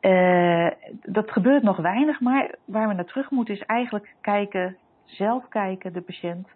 [0.00, 0.70] Uh,
[1.02, 5.92] dat gebeurt nog weinig, maar waar we naar terug moeten is eigenlijk kijken, zelf kijken,
[5.92, 6.48] de patiënt,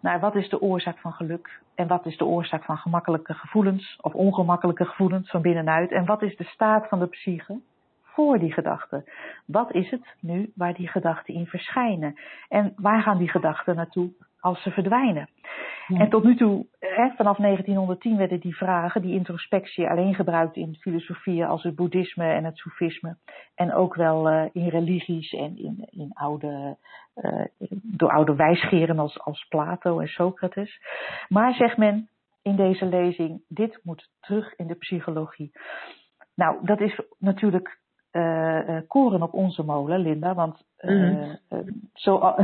[0.00, 3.98] naar wat is de oorzaak van geluk en wat is de oorzaak van gemakkelijke gevoelens
[4.00, 7.60] of ongemakkelijke gevoelens van binnenuit en wat is de staat van de psyche
[8.18, 9.04] voor die gedachten.
[9.46, 14.10] Wat is het nu waar die gedachten in verschijnen en waar gaan die gedachten naartoe
[14.40, 15.28] als ze verdwijnen?
[15.88, 20.76] En tot nu toe, hè, vanaf 1910 werden die vragen, die introspectie, alleen gebruikt in
[20.80, 23.16] filosofieën als het boeddhisme en het soefisme.
[23.54, 26.76] En ook wel uh, in religies en in, in oude,
[27.16, 27.44] uh,
[27.82, 30.80] door oude wijsgeren als, als Plato en Socrates.
[31.28, 32.08] Maar zegt men
[32.42, 35.52] in deze lezing, dit moet terug in de psychologie.
[36.34, 37.78] Nou, dat is natuurlijk
[38.18, 40.34] uh, koren op onze molen, Linda.
[40.34, 41.32] Want uh,
[41.92, 42.34] zo,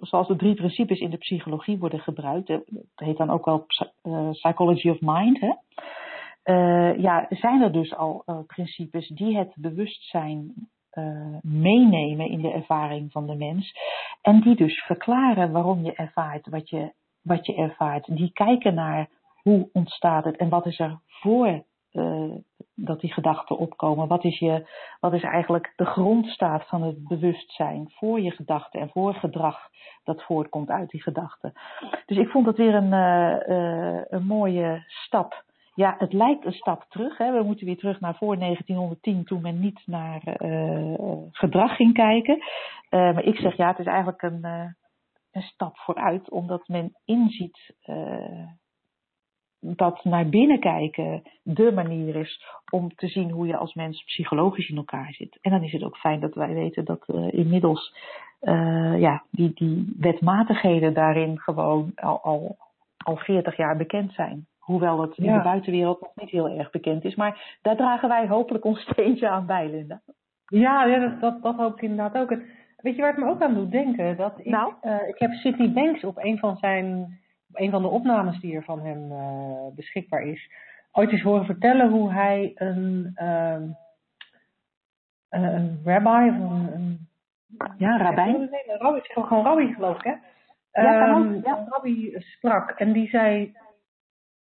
[0.00, 2.62] zoals de drie principes in de psychologie worden gebruikt, dat
[2.94, 3.66] heet dan ook wel
[4.30, 5.52] psychology of mind, hè?
[6.92, 10.54] ja, zijn er dus al principes die het bewustzijn
[11.40, 13.72] meenemen in de ervaring van de mens.
[14.22, 18.16] En die dus verklaren waarom je ervaart wat je, wat je ervaart.
[18.16, 19.08] Die kijken naar
[19.42, 22.34] hoe ontstaat het en wat is er voor uh,
[22.74, 24.08] dat die gedachten opkomen.
[24.08, 24.68] Wat is, je,
[25.00, 29.58] wat is eigenlijk de grondstaat van het bewustzijn voor je gedachten en voor gedrag
[30.04, 31.52] dat voortkomt uit die gedachten.
[32.06, 35.44] Dus ik vond dat weer een, uh, uh, een mooie stap.
[35.74, 37.18] Ja, het lijkt een stap terug.
[37.18, 37.32] Hè.
[37.32, 40.22] We moeten weer terug naar voor 1910, toen men niet naar
[41.32, 42.38] gedrag ging kijken.
[42.90, 44.44] maar ik zeg ja, het is eigenlijk een,
[45.32, 47.74] een stap vooruit, omdat men inziet
[49.64, 54.68] dat naar binnen kijken de manier is om te zien hoe je als mens psychologisch
[54.68, 55.38] in elkaar zit.
[55.40, 57.94] En dan is het ook fijn dat wij weten dat uh, inmiddels
[58.42, 62.56] uh, ja, die, die wetmatigheden daarin gewoon al, al,
[62.96, 64.46] al 40 jaar bekend zijn.
[64.58, 67.14] Hoewel het in de buitenwereld nog niet heel erg bekend is.
[67.14, 70.00] Maar daar dragen wij hopelijk ons steentje aan bij, Linda.
[70.46, 72.38] Ja, ja dat, dat, dat hoop ik inderdaad ook.
[72.76, 74.16] Weet je waar het me ook aan doet denken?
[74.16, 74.72] Dat ik, nou?
[74.82, 77.18] uh, ik heb Sidney Banks op een van zijn
[77.54, 80.50] een van de opnames die er van hem uh, beschikbaar is,
[80.92, 83.62] ooit eens horen vertellen hoe hij een, uh,
[85.28, 87.08] een rabbi of een, een
[87.78, 88.38] ja, rabbijn.
[88.38, 90.14] Nee, een rabbi, ik gewoon rabbi geloof ik hè.
[90.82, 91.58] Ja, um, ja.
[91.58, 93.52] Een rabbi sprak en die zei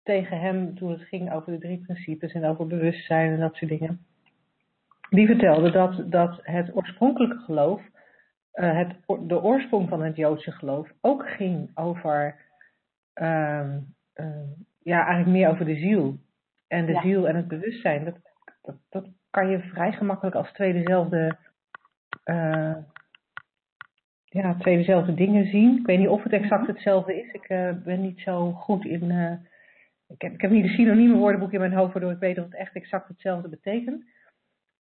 [0.03, 3.71] tegen hem toen het ging over de drie principes en over bewustzijn en dat soort
[3.71, 4.07] dingen.
[5.11, 7.83] Die vertelde dat, dat het oorspronkelijke geloof,
[8.55, 8.95] uh, het,
[9.29, 12.46] de oorsprong van het Joodse geloof, ook ging over
[14.83, 16.19] ja, eigenlijk meer over de ziel.
[16.69, 17.01] En de ja.
[17.01, 18.19] ziel en het bewustzijn, dat,
[18.63, 21.37] dat, dat kan je vrij gemakkelijk als twee dezelfde,
[22.25, 22.77] uh,
[24.25, 25.79] ja, twee dezelfde dingen zien.
[25.79, 27.33] Ik weet niet of het exact hetzelfde is.
[27.33, 29.11] Ik uh, ben niet zo goed in.
[29.11, 29.33] Uh,
[30.09, 32.45] ik, heb, ik heb niet de synonieme woordenboek in mijn hoofd, waardoor ik weet dat
[32.45, 34.05] het echt exact hetzelfde betekent.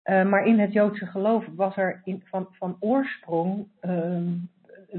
[0.03, 4.31] Maar in het Joodse geloof was er in, van, van oorsprong, uh,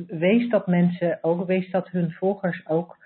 [0.06, 2.96] wees dat mensen ook, wees dat hun volgers ook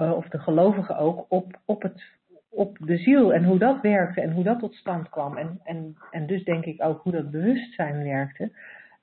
[0.00, 2.02] of de gelovigen ook, op, op, het,
[2.48, 5.36] op de ziel en hoe dat werkte en hoe dat tot stand kwam.
[5.36, 8.50] En, en, en dus denk ik ook hoe dat bewustzijn werkte.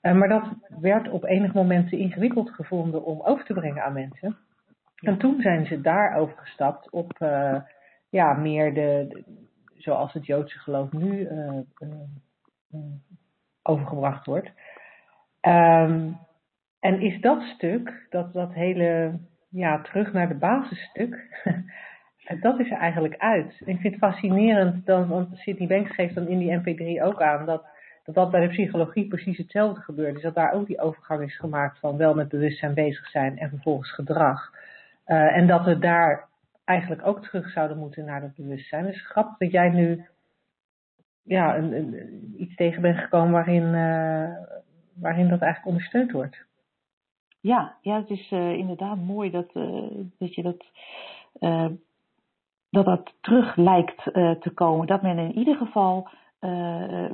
[0.01, 0.43] Uh, maar dat
[0.79, 4.37] werd op enig moment te ingewikkeld gevonden om over te brengen aan mensen.
[4.95, 7.61] En toen zijn ze daar overgestapt op uh,
[8.09, 9.23] ja, meer de,
[9.75, 11.29] zoals het Joodse geloof nu
[13.63, 14.51] overgebracht wordt.
[15.41, 16.17] Um,
[16.79, 21.41] en is dat stuk, dat, dat hele ja, terug naar de basisstuk.
[22.41, 23.61] dat is er eigenlijk uit.
[23.65, 27.45] Ik vind het fascinerend, dan, want Sidney Banks geeft dan in die MP3 ook aan
[27.45, 27.65] dat,
[28.03, 30.13] dat dat bij de psychologie precies hetzelfde gebeurt.
[30.13, 33.49] Dus dat daar ook die overgang is gemaakt van wel met bewustzijn bezig zijn en
[33.49, 34.51] vervolgens gedrag.
[35.07, 36.27] Uh, en dat we daar
[36.65, 38.85] eigenlijk ook terug zouden moeten naar dat bewustzijn.
[38.85, 40.05] Dus grappig dat jij nu
[41.23, 44.29] ja, een, iets tegen bent gekomen waarin, uh,
[44.93, 46.46] waarin dat eigenlijk ondersteund wordt.
[47.39, 50.65] Ja, ja het is uh, inderdaad mooi dat, uh, dat je dat,
[51.39, 51.67] uh,
[52.69, 54.03] dat dat terug lijkt
[54.39, 54.87] te komen.
[54.87, 56.09] Dat men in ieder geval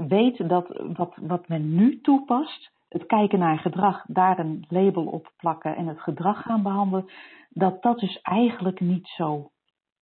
[0.08, 5.32] weet dat wat, wat men nu toepast, het kijken naar gedrag, daar een label op
[5.38, 7.10] plakken en het gedrag gaan behandelen,
[7.50, 9.52] dat dat dus eigenlijk niet zo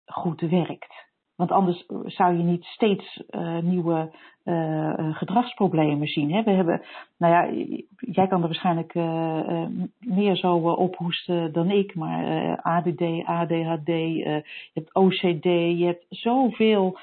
[0.06, 1.09] goed werkt.
[1.40, 4.12] Want anders zou je niet steeds uh, nieuwe
[4.46, 6.34] uh, gedragsproblemen zien.
[6.34, 6.44] Hè?
[6.44, 6.82] We hebben,
[7.18, 7.66] nou ja,
[7.98, 9.66] jij kan er waarschijnlijk uh,
[10.00, 15.44] meer zo ophoesten dan ik, maar ADD, ADHD, je hebt OCD,
[15.80, 16.98] je hebt zoveel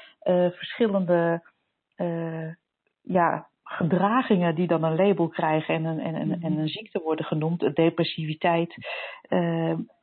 [0.51, 1.41] verschillende
[3.01, 7.25] ja, gedragingen die dan een label krijgen en een, en, en, en een ziekte worden
[7.25, 8.75] genoemd, depressiviteit.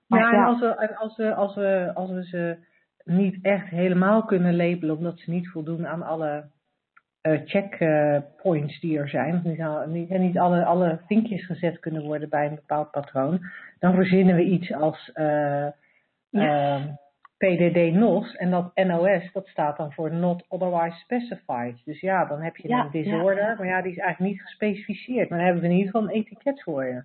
[0.07, 2.73] maar ja, en als we, als we, als we, als we ze
[3.04, 6.44] niet echt helemaal kunnen labelen, omdat ze niet voldoen aan alle
[7.22, 12.46] uh, checkpoints die er zijn, niet, niet, niet alle, alle vinkjes gezet kunnen worden bij
[12.46, 13.40] een bepaald patroon,
[13.78, 15.68] dan verzinnen we iets als uh,
[16.28, 16.78] ja.
[16.78, 16.84] uh,
[17.36, 21.84] PDD-NOS en dat NOS, dat staat dan voor Not Otherwise Specified.
[21.84, 23.54] Dus ja, dan heb je ja, een disorder, ja.
[23.54, 25.28] maar ja, die is eigenlijk niet gespecificeerd.
[25.28, 27.02] Maar dan hebben we in ieder geval een etiket voor je.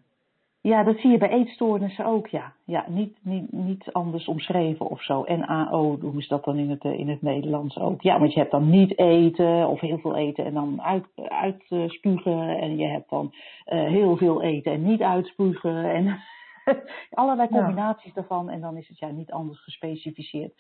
[0.62, 2.54] Ja, dat zie je bij eetstoornissen ook, ja.
[2.66, 5.26] Ja, niet, niet, niet anders omschreven of zo.
[5.28, 8.02] NAO doen ze dat dan in het, in het Nederlands ook.
[8.02, 12.60] Ja, want je hebt dan niet eten of heel veel eten en dan uit, uitspugen.
[12.60, 15.92] En je hebt dan uh, heel veel eten en niet uitspugen.
[15.94, 16.20] En
[17.10, 18.14] allerlei combinaties ja.
[18.14, 18.50] daarvan.
[18.50, 20.54] En dan is het ja niet anders gespecificeerd.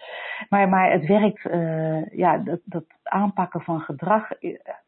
[0.50, 4.30] Maar, maar het werkt, uh, ja, dat, dat aanpakken van gedrag.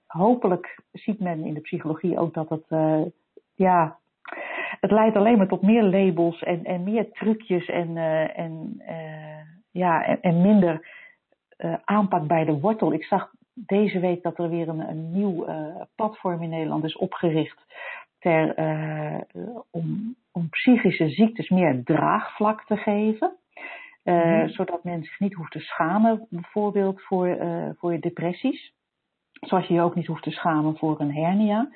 [0.08, 2.66] Hopelijk ziet men in de psychologie ook dat het,
[3.56, 4.00] ja,
[4.80, 9.42] het leidt alleen maar tot meer labels en, en meer trucjes en, uh, en, uh,
[9.72, 10.88] ja, en, en minder
[11.58, 12.94] uh, aanpak bij de wortel.
[12.94, 15.46] Ik zag deze week dat er weer een, een nieuw
[15.96, 17.66] platform in Nederland is opgericht
[18.20, 18.56] ter,
[19.72, 23.32] om, om psychische ziektes meer draagvlak te geven.
[24.04, 24.50] Mm-hmm.
[24.50, 27.38] Zodat men zich niet hoeft te schamen, bijvoorbeeld voor,
[27.78, 28.74] voor depressies.
[29.42, 31.70] Zoals je je ook niet hoeft te schamen voor een hernia.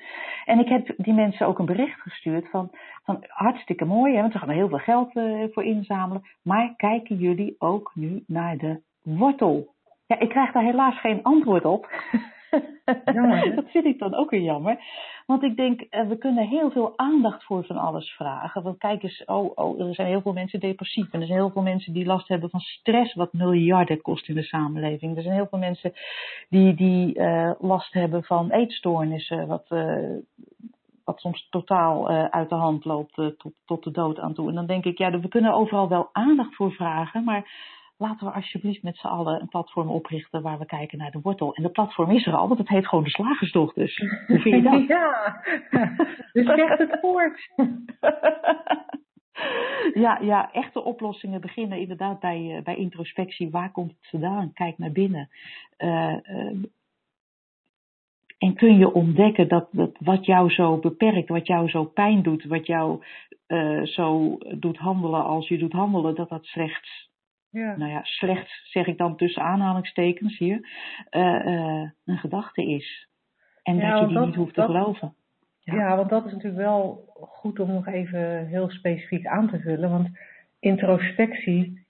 [0.44, 2.70] En ik heb die mensen ook een bericht gestuurd van,
[3.04, 6.22] van hartstikke mooi, hè, want ze gaan er heel veel geld uh, voor inzamelen.
[6.42, 9.74] Maar kijken jullie ook nu naar de wortel?
[10.06, 11.88] Ja, ik krijg daar helaas geen antwoord op.
[13.54, 14.78] Dat vind ik dan ook weer jammer.
[15.26, 18.62] Want ik denk, uh, we kunnen heel veel aandacht voor van alles vragen.
[18.62, 21.12] Want kijk eens, oh, oh, er zijn heel veel mensen depressief.
[21.12, 24.34] En er zijn heel veel mensen die last hebben van stress, wat miljarden kost in
[24.34, 25.16] de samenleving.
[25.16, 25.92] Er zijn heel veel mensen
[26.48, 30.16] die, die uh, last hebben van eetstoornissen, wat, uh,
[31.04, 34.48] wat soms totaal uit de hand loopt tot, tot de dood aan toe.
[34.48, 38.32] En dan denk ik, ja, we kunnen overal wel aandacht voor vragen, maar laten we
[38.32, 41.54] alsjeblieft met z'n allen een platform oprichten waar we kijken naar de wortel.
[41.54, 43.96] En de platform is er al, want het heet gewoon de Slagersdochters.
[44.26, 44.86] Hoe vind je dat?
[44.96, 45.42] Ja,
[46.32, 47.50] dus zegt het voort.
[50.04, 53.50] ja, ja, echte oplossingen beginnen inderdaad bij, uh, bij introspectie.
[53.50, 54.52] Waar komt het vandaan?
[54.52, 55.28] Kijk naar binnen.
[55.78, 56.64] Uh, uh,
[58.38, 62.44] en kun je ontdekken dat, dat wat jou zo beperkt, wat jou zo pijn doet,
[62.44, 63.02] wat jou
[63.84, 67.06] zo doet handelen als je doet handelen, dat dat slechts
[67.58, 67.76] ja.
[67.76, 70.68] nou ja, slecht zeg ik dan tussen aanhalingstekens hier,
[71.10, 73.08] uh, uh, een gedachte is.
[73.62, 75.14] En ja, dat je die dat, niet hoeft te geloven.
[75.60, 75.74] Ja.
[75.74, 75.96] ja.
[75.96, 79.90] want dat is natuurlijk wel goed om nog even heel specifiek aan te vullen.
[79.90, 80.08] Want
[80.60, 81.86] introspectie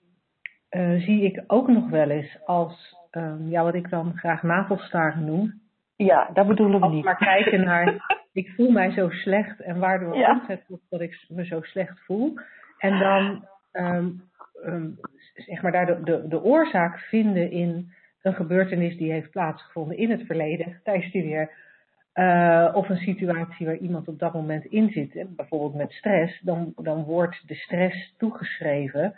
[0.69, 5.25] uh, zie ik ook nog wel eens als, um, ja, wat ik dan graag navelstaren
[5.25, 5.61] noem.
[5.95, 7.03] Ja, dat bedoelen we als niet.
[7.03, 7.95] Maar kijken naar,
[8.31, 10.31] ik voel mij zo slecht en waardoor ja.
[10.31, 12.33] omzet dat ik me zo slecht voel.
[12.77, 14.21] En dan um,
[14.65, 14.99] um,
[15.33, 17.91] zeg maar daar de, de, oorzaak vinden in
[18.21, 21.65] een gebeurtenis die heeft plaatsgevonden in het verleden tijdens die weer.
[22.13, 26.73] Uh, of een situatie waar iemand op dat moment in zit, bijvoorbeeld met stress, dan,
[26.75, 29.13] dan wordt de stress toegeschreven.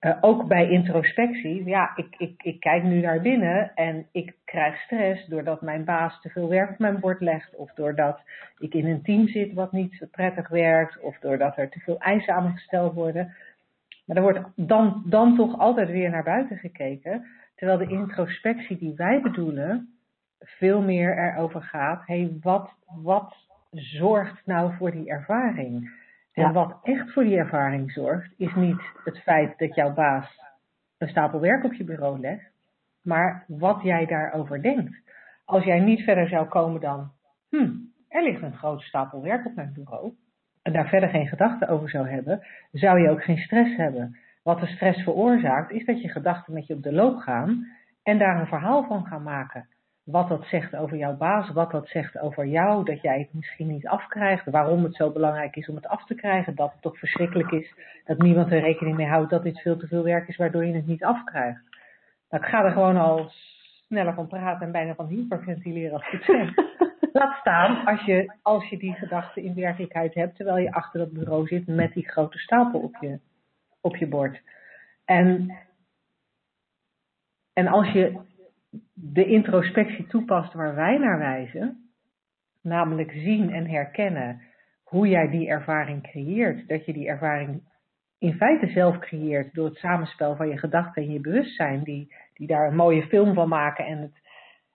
[0.00, 1.64] Uh, ook bij introspectie.
[1.64, 6.20] Ja, ik, ik, ik kijk nu naar binnen en ik krijg stress doordat mijn baas
[6.20, 7.56] te veel werk op mijn bord legt.
[7.56, 8.20] Of doordat
[8.58, 11.00] ik in een team zit wat niet prettig werkt.
[11.00, 13.34] Of doordat er te veel eisen aan me gesteld worden.
[14.08, 17.26] Maar er wordt dan, dan toch altijd weer naar buiten gekeken.
[17.54, 19.98] Terwijl de introspectie die wij bedoelen
[20.38, 22.06] veel meer erover gaat.
[22.06, 23.36] hey, wat, wat
[23.70, 25.90] zorgt nou voor die ervaring?
[26.32, 26.52] En ja.
[26.52, 30.40] wat echt voor die ervaring zorgt, is niet het feit dat jouw baas
[30.98, 32.50] een stapel werk op je bureau legt,
[33.02, 34.96] maar wat jij daarover denkt.
[35.44, 37.10] Als jij niet verder zou komen dan,
[37.48, 37.70] hm,
[38.08, 40.14] er ligt een grote stapel werk op mijn bureau,
[40.72, 44.16] daar verder geen gedachten over zou hebben, zou je ook geen stress hebben.
[44.42, 47.66] Wat de stress veroorzaakt, is dat je gedachten met je op de loop gaan
[48.02, 49.68] en daar een verhaal van gaan maken.
[50.04, 53.66] Wat dat zegt over jouw baas, wat dat zegt over jou, dat jij het misschien
[53.66, 56.98] niet afkrijgt, waarom het zo belangrijk is om het af te krijgen, dat het toch
[56.98, 60.36] verschrikkelijk is dat niemand er rekening mee houdt dat dit veel te veel werk is
[60.36, 61.62] waardoor je het niet afkrijgt.
[62.30, 63.30] Nou, ik ga er gewoon al
[63.88, 66.54] sneller van praten en bijna van hyperventileren als ik het zeg.
[67.12, 71.12] Laat staan als je, als je die gedachte in werkelijkheid hebt, terwijl je achter dat
[71.12, 73.18] bureau zit met die grote stapel op je,
[73.80, 74.42] op je bord.
[75.04, 75.56] En,
[77.52, 78.20] en als je
[78.94, 81.90] de introspectie toepast waar wij naar wijzen,
[82.62, 84.42] namelijk zien en herkennen
[84.82, 87.62] hoe jij die ervaring creëert, dat je die ervaring
[88.18, 92.46] in feite zelf creëert door het samenspel van je gedachten en je bewustzijn, die, die
[92.46, 94.12] daar een mooie film van maken en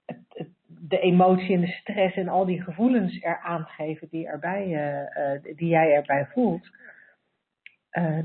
[0.05, 4.65] het, het, de emotie en de stress en al die gevoelens eraan geven die, erbij,
[4.67, 6.69] uh, uh, die jij erbij voelt,
[7.91, 8.19] uh,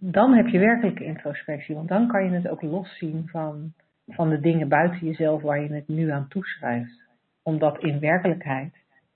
[0.00, 1.74] dan heb je werkelijke introspectie.
[1.74, 3.72] Want dan kan je het ook loszien van
[4.06, 7.02] van de dingen buiten jezelf waar je het nu aan toeschrijft.
[7.42, 8.74] Omdat in werkelijkheid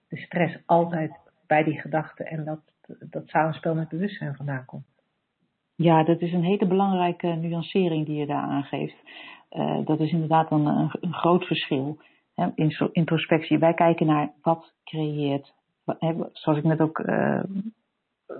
[0.09, 1.13] de stress altijd
[1.47, 2.61] bij die gedachten en dat,
[3.11, 4.87] dat samenspel met bewustzijn vandaan komt.
[5.81, 8.97] Ja, dat is een hele belangrijke nuancering die je daar aangeeft.
[9.53, 11.99] Uh, dat is inderdaad een, een, een groot verschil.
[12.35, 15.53] Hè, in introspectie, wij kijken naar wat creëert,
[15.85, 17.43] hè, zoals ik net ook, uh,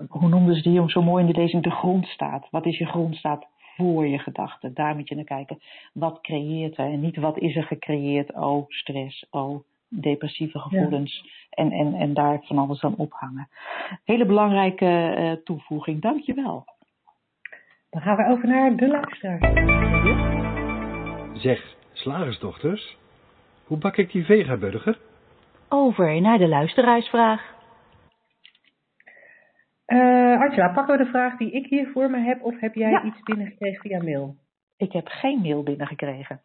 [0.07, 2.47] hoe noemden ze die zo mooi in de lezing, de grondstaat.
[2.51, 4.73] Wat is je grondstaat voor je gedachten?
[4.73, 5.59] Daar moet je naar kijken.
[5.93, 8.35] Wat creëert er en niet wat is er gecreëerd?
[8.35, 11.21] Oh, stress, oh, depressieve gevoelens.
[11.23, 11.63] Ja.
[11.63, 13.49] En, en, en daar van alles aan ophangen.
[14.03, 16.65] Hele belangrijke uh, toevoeging, dankjewel.
[17.89, 19.39] Dan gaan we over naar de luisteraar.
[21.37, 22.97] Zeg, slagersdochters,
[23.63, 24.99] hoe bak ik die vegaburger?
[25.69, 27.57] Over naar de luisteraarsvraag.
[29.87, 32.89] Uh, Angela, pakken we de vraag die ik hier voor me heb of heb jij
[32.89, 33.03] ja.
[33.03, 34.35] iets binnengekregen via mail?
[34.77, 36.41] Ik heb geen mail binnengekregen.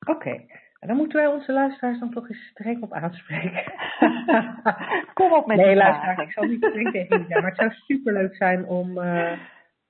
[0.00, 0.46] Oké, okay.
[0.80, 3.72] dan moeten wij onze luisteraars dan toch eens streng op aanspreken.
[5.14, 7.70] Kom op met Nee, luisteraars, ik zal niet streng tegen jullie zijn, maar het zou
[7.70, 9.32] superleuk zijn om, uh,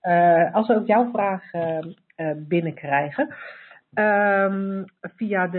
[0.03, 1.51] uh, als we ook jouw vraag
[2.37, 3.35] binnenkrijgen,
[3.95, 5.59] Um, via de,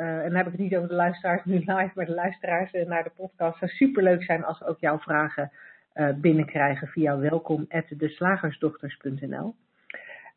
[0.00, 2.72] uh, en dan heb ik het niet over de luisteraars nu live, maar de luisteraars
[2.72, 3.58] naar de podcast.
[3.58, 5.52] Zou superleuk zijn als we ook jouw vragen
[6.14, 9.54] binnenkrijgen via welkom@deslagersdochters.nl.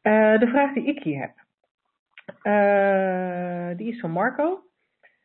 [0.02, 1.34] de vraag die ik hier heb,
[3.78, 4.64] die is van Marco.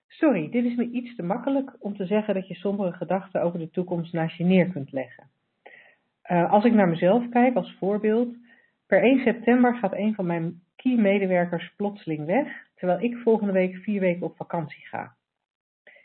[0.08, 3.58] Sorry, dit is me iets te makkelijk om te zeggen dat je sommige gedachten over
[3.58, 5.24] de toekomst naast je neer kunt leggen.
[6.28, 8.34] Als ik naar mezelf kijk als voorbeeld,
[8.86, 10.60] per 1 september gaat een van mijn
[10.94, 15.14] medewerkers plotseling weg, terwijl ik volgende week vier weken op vakantie ga.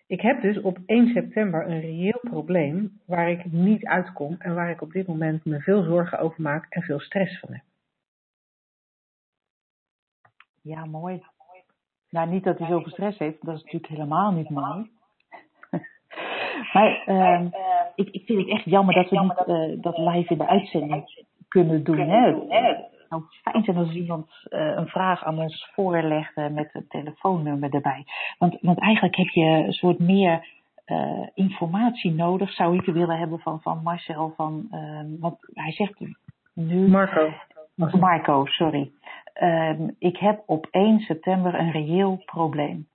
[0.07, 4.69] Ik heb dus op 1 september een reëel probleem waar ik niet uitkom en waar
[4.69, 7.63] ik op dit moment me veel zorgen over maak en veel stress van heb.
[10.61, 11.23] Ja, mooi.
[12.09, 14.91] Nou, niet dat hij zoveel stress heeft, dat is natuurlijk helemaal niet mooi.
[16.73, 17.51] maar uh,
[17.95, 21.25] ik, ik vind het echt jammer dat we niet uh, dat live in de uitzending
[21.47, 22.09] kunnen doen.
[22.09, 22.33] Hè?
[23.11, 28.05] nou fijn zijn als iemand uh, een vraag aan ons voorlegt met een telefoonnummer erbij.
[28.37, 30.47] Want, want eigenlijk heb je een soort meer
[30.85, 34.33] uh, informatie nodig, zou ik willen hebben van, van Marcel.
[34.35, 35.99] Van, uh, want hij zegt
[36.53, 36.87] nu.
[36.89, 37.33] Marco.
[37.75, 38.91] Marco, sorry.
[39.99, 42.87] ik heb op 1 september een reëel probleem.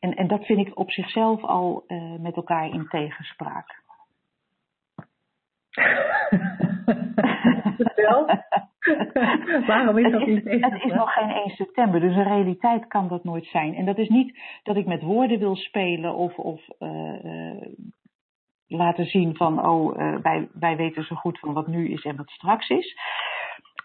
[0.00, 1.84] En, en dat vind ik op zichzelf al
[2.20, 3.82] met elkaar in tegenspraak.
[9.66, 13.24] Waarom is dat niet Het is nog geen 1 september, dus in realiteit kan dat
[13.24, 13.74] nooit zijn.
[13.74, 17.62] En dat is niet dat ik met woorden wil spelen of, of uh, uh,
[18.66, 22.16] laten zien van, oh, uh, wij, wij weten zo goed van wat nu is en
[22.16, 22.98] wat straks is.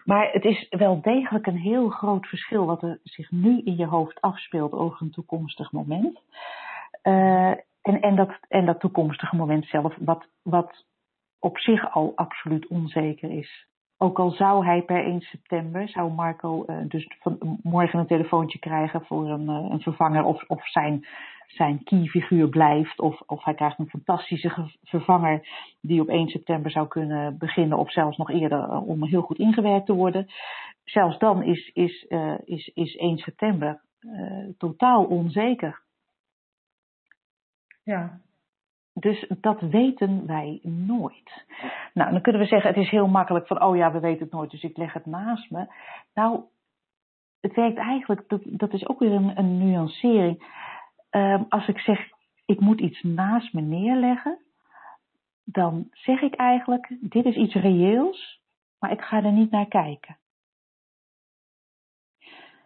[0.04, 3.86] Maar het is wel degelijk een heel groot verschil wat er zich nu in je
[3.86, 6.20] hoofd afspeelt over een toekomstig moment.
[7.02, 10.84] en, en, dat, en dat toekomstige moment zelf, wat, wat
[11.40, 13.68] op zich al absoluut onzeker is.
[14.02, 18.58] Ook al zou hij per 1 september, zou Marco uh, dus van, morgen een telefoontje
[18.58, 21.06] krijgen voor een, uh, een vervanger of, of zijn,
[21.46, 23.00] zijn keyfiguur blijft.
[23.00, 25.48] Of, of hij krijgt een fantastische vervanger
[25.80, 29.38] die op 1 september zou kunnen beginnen of zelfs nog eerder uh, om heel goed
[29.38, 30.26] ingewerkt te worden.
[30.84, 32.06] Zelfs dan is, is,
[32.44, 33.80] is, is 1 september
[34.58, 35.82] totaal onzeker.
[37.82, 38.20] Ja,
[38.92, 41.44] dus dat weten wij nooit.
[41.94, 44.32] Nou, dan kunnen we zeggen, het is heel makkelijk van, oh ja, we weten het
[44.32, 45.66] nooit, dus ik leg het naast me.
[46.14, 46.44] Nou,
[47.40, 50.58] het werkt eigenlijk, dat, dat is ook weer een, een nuancering.
[51.10, 52.08] Um, als ik zeg,
[52.44, 54.38] ik moet iets naast me neerleggen,
[55.44, 58.40] dan zeg ik eigenlijk, dit is iets reëels,
[58.78, 60.18] maar ik ga er niet naar kijken.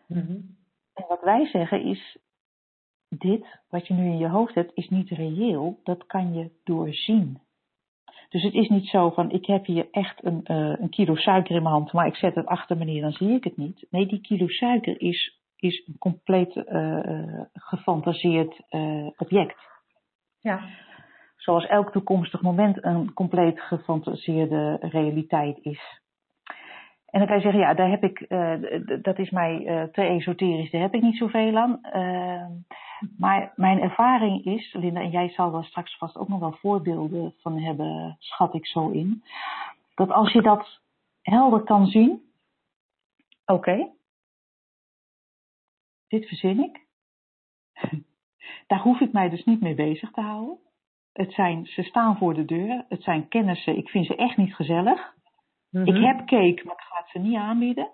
[0.07, 0.57] Mm-hmm.
[0.95, 2.19] En wat wij zeggen is,
[3.19, 7.43] dit wat je nu in je hoofd hebt is niet reëel, dat kan je doorzien.
[8.29, 11.57] Dus het is niet zo van ik heb hier echt een, uh, een kilo suiker
[11.57, 13.87] in mijn hand, maar ik zet het achter me neer, dan zie ik het niet.
[13.91, 19.59] Nee, die kilo suiker is, is een compleet uh, gefantaseerd uh, object.
[20.41, 20.69] Ja.
[21.37, 26.03] Zoals elk toekomstig moment een compleet gefantaseerde realiteit is.
[27.15, 28.55] En dan kan je zeggen, ja, daar heb ik, uh,
[29.03, 31.81] dat is mij uh, te esoterisch, daar heb ik niet zoveel aan.
[31.83, 32.47] Uh,
[33.19, 37.35] maar mijn ervaring is, Linda, en jij zal daar straks vast ook nog wel voorbeelden
[37.39, 39.25] van hebben, schat ik zo in.
[39.95, 40.81] Dat als je dat
[41.23, 42.23] helder kan zien,
[43.47, 43.89] oké,
[46.09, 46.87] dit verzin ik.
[48.67, 50.59] Daar hoef ik mij dus niet mee bezig te houden.
[51.13, 54.55] Het zijn, ze staan voor de deur, het zijn kennissen, ik vind ze echt niet
[54.55, 55.15] gezellig.
[55.83, 57.91] Ik heb cake, maar ik ga het ze niet aanbieden.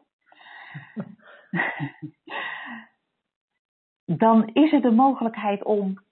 [4.22, 6.04] dan is er de mogelijkheid om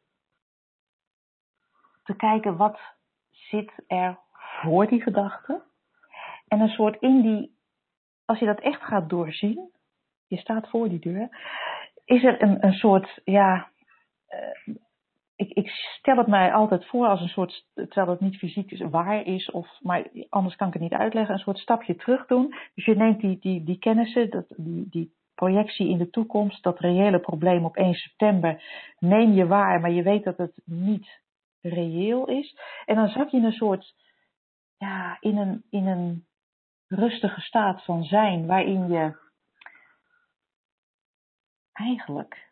[2.03, 2.81] te kijken wat
[3.31, 5.63] zit er voor die gedachte.
[6.47, 7.59] En een soort in die,
[8.25, 9.71] als je dat echt gaat doorzien,
[10.27, 11.29] je staat voor die deur,
[12.05, 13.71] is er een, een soort, ja,
[14.29, 14.77] uh,
[15.39, 19.27] ik, ik stel het mij altijd voor als een soort, terwijl het niet fysiek waar
[19.27, 22.55] is, of, maar anders kan ik het niet uitleggen, een soort stapje terug doen.
[22.75, 26.81] Dus je neemt die, die, die kennissen, dat, die, die projectie in de toekomst, dat
[26.81, 28.63] reële probleem op 1 september,
[28.99, 31.21] neem je waar, maar je weet dat het niet
[31.61, 32.59] reëel is.
[32.85, 33.95] En dan zak je in een soort,
[34.77, 36.27] ja, in een, in een
[36.89, 39.17] rustige staat van zijn, waarin je
[41.73, 42.48] eigenlijk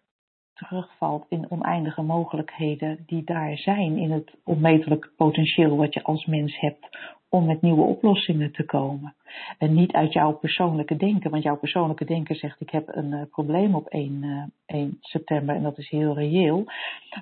[0.57, 6.61] terugvalt in oneindige mogelijkheden die daar zijn in het onmetelijk potentieel wat je als mens
[6.61, 6.89] hebt
[7.29, 9.15] om met nieuwe oplossingen te komen.
[9.59, 13.23] En niet uit jouw persoonlijke denken, want jouw persoonlijke denken zegt ik heb een uh,
[13.31, 16.65] probleem op 1, uh, 1 september en dat is heel reëel.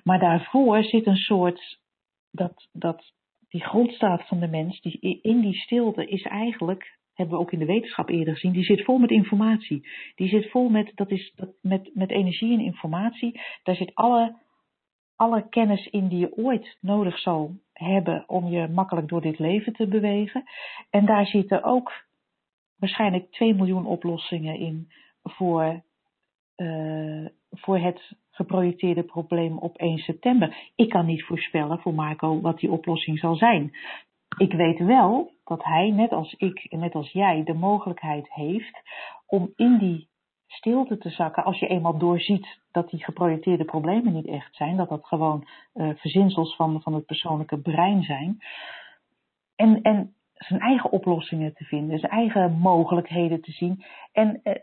[0.05, 1.79] Maar daarvoor zit een soort,
[2.31, 3.13] dat, dat,
[3.49, 7.59] die grondstaat van de mens, die, in die stilte is eigenlijk hebben we ook in
[7.59, 9.89] de wetenschap eerder gezien, die zit vol met informatie.
[10.15, 13.41] Die zit vol met, dat is, met, met energie en informatie.
[13.63, 14.37] Daar zit alle,
[15.17, 19.73] alle kennis in die je ooit nodig zal hebben om je makkelijk door dit leven
[19.73, 20.45] te bewegen.
[20.91, 21.93] En daar zitten ook
[22.77, 24.89] waarschijnlijk 2 miljoen oplossingen in
[25.23, 25.83] voor,
[26.57, 30.57] uh, voor het geprojecteerde probleem op 1 september.
[30.75, 33.73] Ik kan niet voorspellen voor Marco wat die oplossing zal zijn.
[34.37, 38.81] Ik weet wel dat hij, net als ik en net als jij, de mogelijkheid heeft
[39.27, 40.09] om in die
[40.47, 44.89] stilte te zakken als je eenmaal doorziet dat die geprojecteerde problemen niet echt zijn, dat
[44.89, 48.39] dat gewoon uh, verzinsels van, van het persoonlijke brein zijn.
[49.57, 53.85] En, en zijn eigen oplossingen te vinden, zijn eigen mogelijkheden te zien.
[54.13, 54.55] En uh,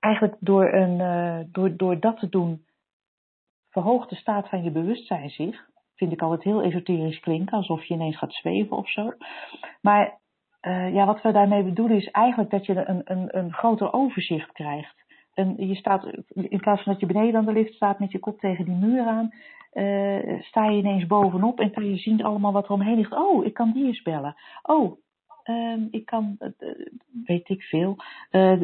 [0.00, 2.64] eigenlijk door, een, uh, door, door dat te doen,
[3.68, 7.94] verhoogt de staat van je bewustzijn zich vind ik altijd heel esoterisch klinken, alsof je
[7.94, 9.12] ineens gaat zweven of zo.
[9.80, 10.18] Maar
[10.62, 14.52] uh, ja, wat we daarmee bedoelen is eigenlijk dat je een, een, een groter overzicht
[14.52, 15.04] krijgt.
[15.34, 18.18] En je staat, in plaats van dat je beneden aan de lift staat met je
[18.18, 19.30] kop tegen die muur aan,
[19.72, 23.12] uh, sta je ineens bovenop en kan je zien allemaal wat er omheen ligt.
[23.12, 24.34] Oh, ik kan die eens bellen.
[24.62, 24.98] Oh,
[25.44, 26.48] uh, ik kan, uh,
[27.24, 27.96] weet ik veel,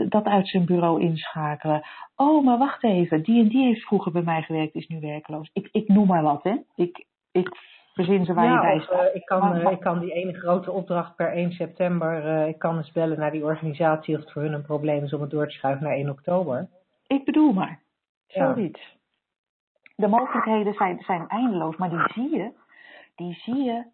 [0.08, 1.82] dat uit zijn bureau inschakelen.
[2.16, 5.50] Oh, maar wacht even, die en die heeft vroeger bij mij gewerkt, is nu werkloos.
[5.52, 6.56] Ik, ik noem maar wat, hè.
[6.74, 7.48] Ik, ik
[7.94, 9.08] verzin ze waar ja, je bij staat.
[9.08, 12.58] Uh, ik, kan, uh, ik kan die ene grote opdracht per 1 september, uh, ik
[12.58, 15.30] kan eens bellen naar die organisatie of het voor hun een probleem is om het
[15.30, 16.68] door te schuiven naar 1 oktober.
[17.06, 17.80] Ik bedoel maar,
[18.26, 18.80] zoiets.
[18.80, 19.00] Ja.
[19.96, 22.52] De mogelijkheden zijn, zijn eindeloos, maar die zie je,
[23.14, 23.84] die zie je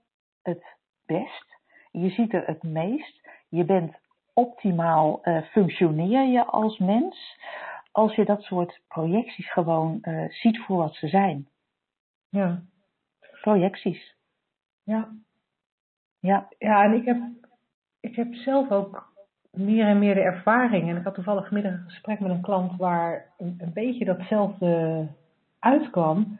[0.43, 0.77] het
[1.07, 1.57] best.
[1.91, 3.29] Je ziet er het meest.
[3.49, 3.97] Je bent
[4.35, 5.21] optimaal,
[5.51, 7.39] functioneer je als mens,
[7.93, 11.49] als je dat soort projecties gewoon ziet voor wat ze zijn.
[12.29, 12.63] Ja
[13.41, 14.17] projecties.
[14.83, 15.09] Ja.
[16.19, 16.49] Ja.
[16.59, 17.17] Ja, en ik heb,
[18.01, 19.13] ik heb zelf ook
[19.51, 20.89] meer en meer de ervaring.
[20.89, 25.07] En ik had toevallig vanmiddag een gesprek met een klant waar een, een beetje datzelfde
[25.59, 26.39] uitkwam.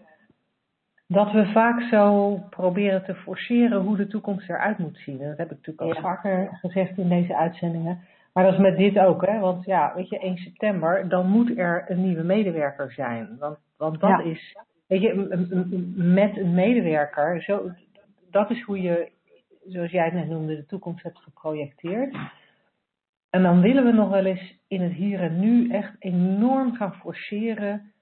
[1.07, 5.21] Dat we vaak zo proberen te forceren hoe de toekomst eruit moet zien.
[5.21, 6.01] En dat heb ik natuurlijk Ja.
[6.03, 8.01] vaker gezegd in deze uitzendingen.
[8.33, 9.39] Maar dat is met dit ook, hè?
[9.39, 13.37] Want ja, weet je, 1 september, dan moet er een nieuwe medewerker zijn.
[13.39, 14.21] Want, want dat Ja.
[14.21, 14.57] is,
[14.89, 15.15] weet je,
[15.97, 17.71] met een medewerker, zo,
[18.31, 19.11] dat is hoe je,
[19.67, 22.17] zoals jij het net noemde, de toekomst hebt geprojecteerd.
[23.31, 26.95] En dan willen we nog wel eens in het hier en nu echt enorm gaan
[26.95, 27.93] forceren,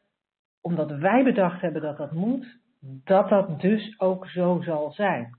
[0.60, 2.58] omdat wij bedacht hebben dat dat moet,
[3.04, 5.36] dat dat dus ook zo zal zijn.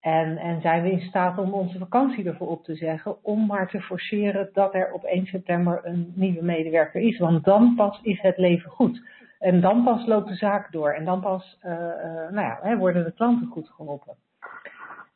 [0.00, 3.68] En, en zijn we in staat om onze vakantie ervoor op te zeggen, om maar
[3.68, 7.18] te forceren dat er op 1 september een nieuwe medewerker is.
[7.18, 9.02] Want dan pas is het leven goed.
[9.38, 10.92] En dan pas loopt de zaak door.
[10.92, 14.16] En dan pas uh, uh, nou ja, hè, worden de klanten goed geholpen.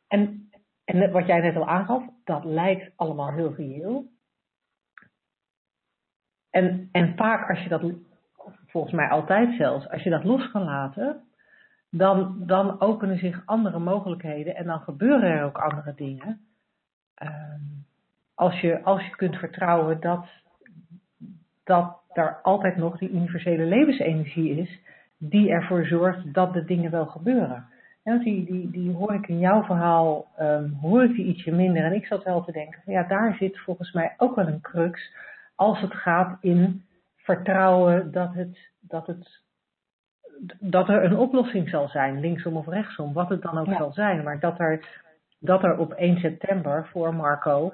[0.07, 0.51] En,
[0.85, 4.11] en wat jij net al aangaf, dat lijkt allemaal heel reëel.
[6.49, 7.91] En, en vaak als je dat,
[8.67, 11.23] volgens mij altijd zelfs, als je dat los kan laten,
[11.89, 16.47] dan, dan openen zich andere mogelijkheden en dan gebeuren er ook andere dingen.
[17.23, 17.85] Um,
[18.33, 20.25] als, je, als je kunt vertrouwen dat,
[21.63, 24.79] dat er altijd nog die universele levensenergie is,
[25.17, 27.65] die ervoor zorgt dat de dingen wel gebeuren.
[28.03, 31.83] En die, die, die hoor ik in jouw verhaal, um, hoor ik die ietsje minder.
[31.83, 34.61] En ik zat wel te denken, van, ja, daar zit volgens mij ook wel een
[34.61, 35.13] crux
[35.55, 36.83] als het gaat in
[37.15, 39.41] vertrouwen dat het, dat het
[40.59, 43.77] dat er een oplossing zal zijn, linksom of rechtsom, wat het dan ook Ja.
[43.77, 44.23] zal zijn.
[44.23, 45.01] Maar dat er,
[45.39, 47.73] dat er op 1 september voor Marco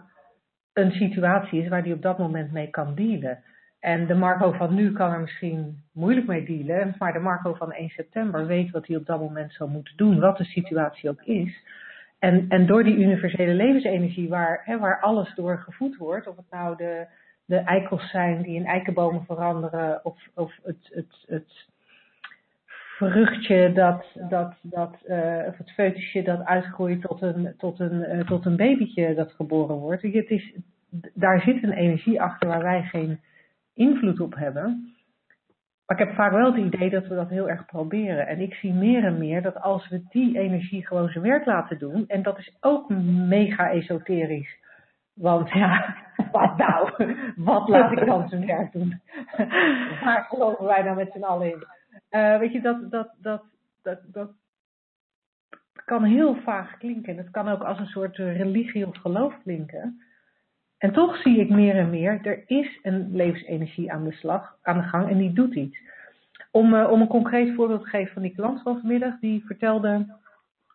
[0.73, 3.43] een situatie is waar hij op dat moment mee kan dealen.
[3.79, 7.71] En de Marco van nu kan er misschien moeilijk mee dealen, maar de Marco van
[7.71, 11.21] 1 september weet wat hij op dat moment zou moeten doen, wat de situatie ook
[11.23, 11.63] is.
[12.19, 16.49] En, en door die universele levensenergie, waar, hè, waar alles door gevoed wordt, of het
[16.49, 17.07] nou de,
[17.45, 21.67] de eikels zijn die in eikenbomen veranderen, of, of het, het, het
[22.97, 28.27] vruchtje dat, dat, dat uh, of het foetusje dat uitgroeit tot een, tot een, uh,
[28.27, 30.01] tot een babytje dat geboren wordt.
[30.01, 30.53] Het is,
[31.13, 33.19] daar zit een energie achter waar wij geen
[33.79, 34.93] invloed op hebben.
[35.85, 38.27] Maar ik heb vaak wel het idee dat we dat heel erg proberen.
[38.27, 41.79] En ik zie meer en meer dat als we die energie gewoon zijn werk laten
[41.79, 42.89] doen, en dat is ook
[43.27, 44.57] mega esoterisch.
[45.13, 45.95] Want ja,
[46.31, 46.91] wat nou?
[47.35, 49.01] Wat laat ik dan zijn werk doen?
[50.03, 51.63] Waar geloven wij nou met z'n allen in?
[52.11, 53.43] Uh, weet je, dat, dat, dat,
[53.81, 54.31] dat, dat
[55.85, 57.17] kan heel vaag klinken.
[57.17, 60.01] Het kan ook als een soort religie of geloof klinken.
[60.79, 64.77] En toch zie ik meer en meer, er is een levensenergie aan de slag, aan
[64.77, 65.77] de gang en die doet iets.
[66.51, 70.17] Om, uh, om een concreet voorbeeld te geven van die klant van vanmiddag, die vertelde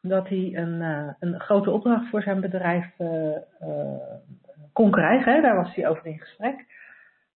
[0.02, 3.36] dat hij een, uh, een grote opdracht voor zijn bedrijf uh,
[4.72, 5.32] kon krijgen.
[5.32, 5.40] Hè?
[5.40, 6.66] Daar was hij over in gesprek.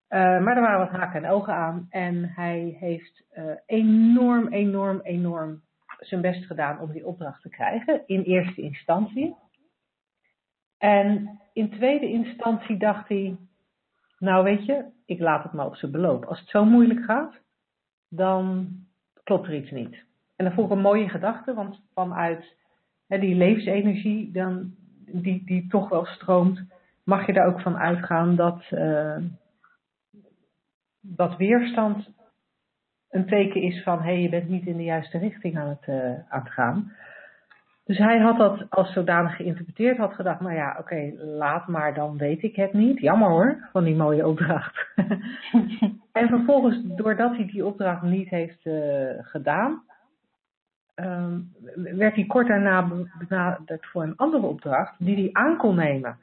[0.09, 3.23] maar er waren wat haken en ogen aan en hij heeft
[3.65, 5.61] enorm, enorm, enorm
[5.99, 9.35] zijn best gedaan om die opdracht te krijgen in eerste instantie.
[10.77, 13.37] En in tweede instantie dacht hij,
[14.19, 16.25] nou weet je, ik laat het maar op zijn beloop.
[16.25, 17.33] Als het zo moeilijk gaat,
[18.09, 18.69] dan
[19.23, 20.05] klopt er iets niet.
[20.35, 22.55] En dat vond ik een mooie gedachte, want vanuit
[23.07, 24.73] hè, die levensenergie, dan,
[25.05, 26.61] die, die toch wel stroomt,
[27.03, 29.17] mag je daar ook van uitgaan dat, uh,
[31.01, 32.09] dat weerstand
[33.09, 35.87] een teken is van, hé, hey, je bent niet in de juiste richting aan het,
[35.87, 36.91] uh, aan het gaan.
[37.87, 41.93] Dus hij had dat als zodanig geïnterpreteerd, had gedacht, nou ja, oké, okay, laat maar,
[41.93, 42.99] dan weet ik het niet.
[42.99, 44.87] Jammer hoor, van die mooie opdracht.
[46.19, 49.83] en vervolgens, doordat hij die opdracht niet heeft uh, gedaan,
[50.95, 52.87] um, werd hij kort daarna
[53.27, 56.17] benaderd voor een andere opdracht die hij aan kon nemen.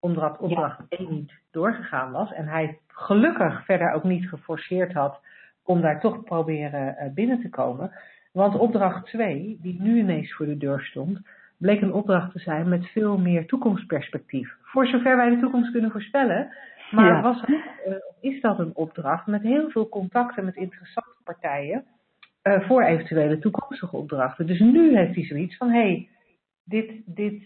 [0.00, 0.98] Omdat opdracht ja.
[0.98, 5.20] 1 niet doorgegaan was en hij gelukkig verder ook niet geforceerd had
[5.62, 7.92] om daar toch proberen uh, binnen te komen.
[8.38, 11.20] Want opdracht 2, die nu ineens voor de deur stond,
[11.56, 14.56] bleek een opdracht te zijn met veel meer toekomstperspectief.
[14.62, 16.54] Voor zover wij de toekomst kunnen voorspellen.
[16.90, 17.20] Maar ja.
[17.22, 21.84] was, uh, is dat een opdracht met heel veel contacten met interessante partijen
[22.42, 24.46] uh, voor eventuele toekomstige opdrachten.
[24.46, 26.08] Dus nu heeft hij zoiets van, hé, hey,
[26.64, 27.42] dit, dit,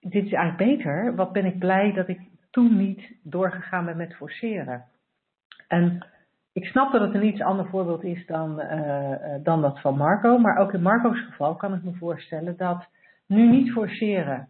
[0.00, 1.14] dit is eigenlijk beter.
[1.14, 2.20] Wat ben ik blij dat ik
[2.50, 4.84] toen niet doorgegaan ben met forceren.
[5.68, 6.06] En
[6.56, 10.38] ik snap dat het een iets ander voorbeeld is dan, uh, dan dat van Marco.
[10.38, 12.86] Maar ook in Marco's geval kan ik me voorstellen dat
[13.26, 14.48] nu niet forceren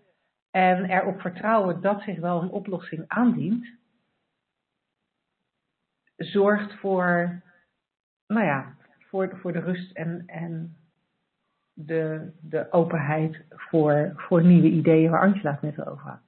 [0.50, 3.66] en erop vertrouwen dat zich wel een oplossing aandient,
[6.16, 7.42] zorgt voor,
[8.26, 10.76] nou ja, voor, voor de rust en, en
[11.72, 16.20] de, de openheid voor, voor nieuwe ideeën waar Angela het net over had.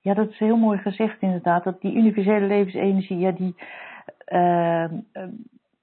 [0.00, 1.64] Ja, dat is heel mooi gezegd inderdaad.
[1.64, 3.54] Dat die universele levensenergie, ja, die,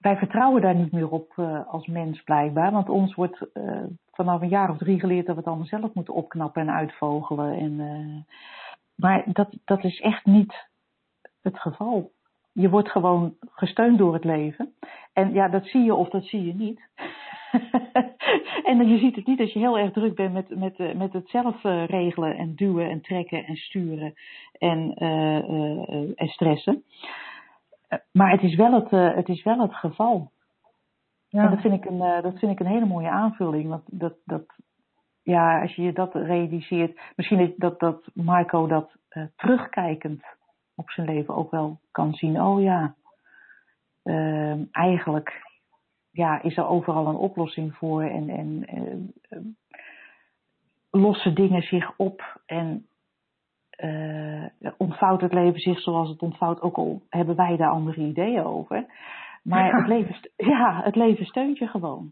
[0.07, 2.71] wij vertrouwen daar niet meer op uh, als mens blijkbaar.
[2.71, 5.93] Want ons wordt uh, vanaf een jaar of drie geleerd dat we het allemaal zelf
[5.93, 7.53] moeten opknappen en uitvogelen.
[7.57, 8.25] En,
[8.95, 10.67] maar dat, dat is echt niet
[11.41, 12.11] het geval.
[12.51, 14.73] Je wordt gewoon gesteund door het leven.
[15.13, 16.81] En ja, dat zie je of dat zie je niet.
[18.69, 21.29] en je ziet het niet als je heel erg druk bent met, met, met het
[21.29, 24.13] zelf regelen en duwen en trekken en sturen
[24.57, 24.93] en,
[26.15, 26.83] en stressen.
[28.11, 30.31] Maar het is wel het, uh, het, is wel het geval.
[31.27, 31.43] Ja.
[31.43, 33.69] En dat vind, ik een, uh, dat vind ik een hele mooie aanvulling.
[33.69, 34.45] Want dat, dat,
[35.23, 40.23] ja, als je je dat realiseert, misschien dat, dat Marco dat uh, terugkijkend
[40.75, 42.41] op zijn leven ook wel kan zien.
[42.41, 42.95] Oh ja,
[44.03, 45.45] ehm, eigenlijk
[46.11, 48.65] ja, is er overal een oplossing voor en, en
[50.91, 52.87] lossen dingen zich op en
[53.77, 54.45] uh,
[54.77, 58.85] ontvouwt het leven zich zoals het ontvouwt, ook al hebben wij daar andere ideeën over.
[59.43, 59.77] Maar ja.
[59.77, 62.11] het, leven, ja, het leven steunt je gewoon.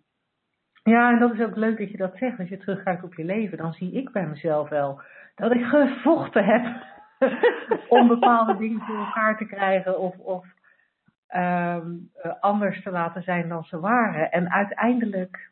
[0.83, 2.39] Ja, en dat is ook leuk dat je dat zegt.
[2.39, 5.01] Als je terugkijkt op je leven, dan zie ik bij mezelf wel
[5.35, 6.83] dat ik gevochten heb
[7.99, 10.45] om bepaalde dingen voor elkaar te krijgen of, of
[11.35, 12.09] um,
[12.39, 14.31] anders te laten zijn dan ze waren.
[14.31, 15.49] En uiteindelijk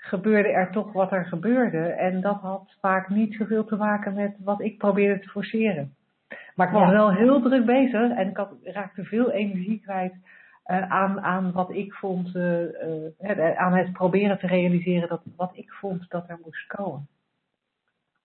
[0.00, 1.78] gebeurde er toch wat er gebeurde.
[1.78, 5.94] En dat had vaak niet zoveel te maken met wat ik probeerde te forceren.
[6.54, 6.90] Maar ik was ja.
[6.90, 10.14] wel heel druk bezig en ik had, raakte veel energie kwijt
[10.66, 15.50] uh, aan, aan wat ik vond, uh, uh, aan het proberen te realiseren dat wat
[15.52, 17.08] ik vond dat er moest komen.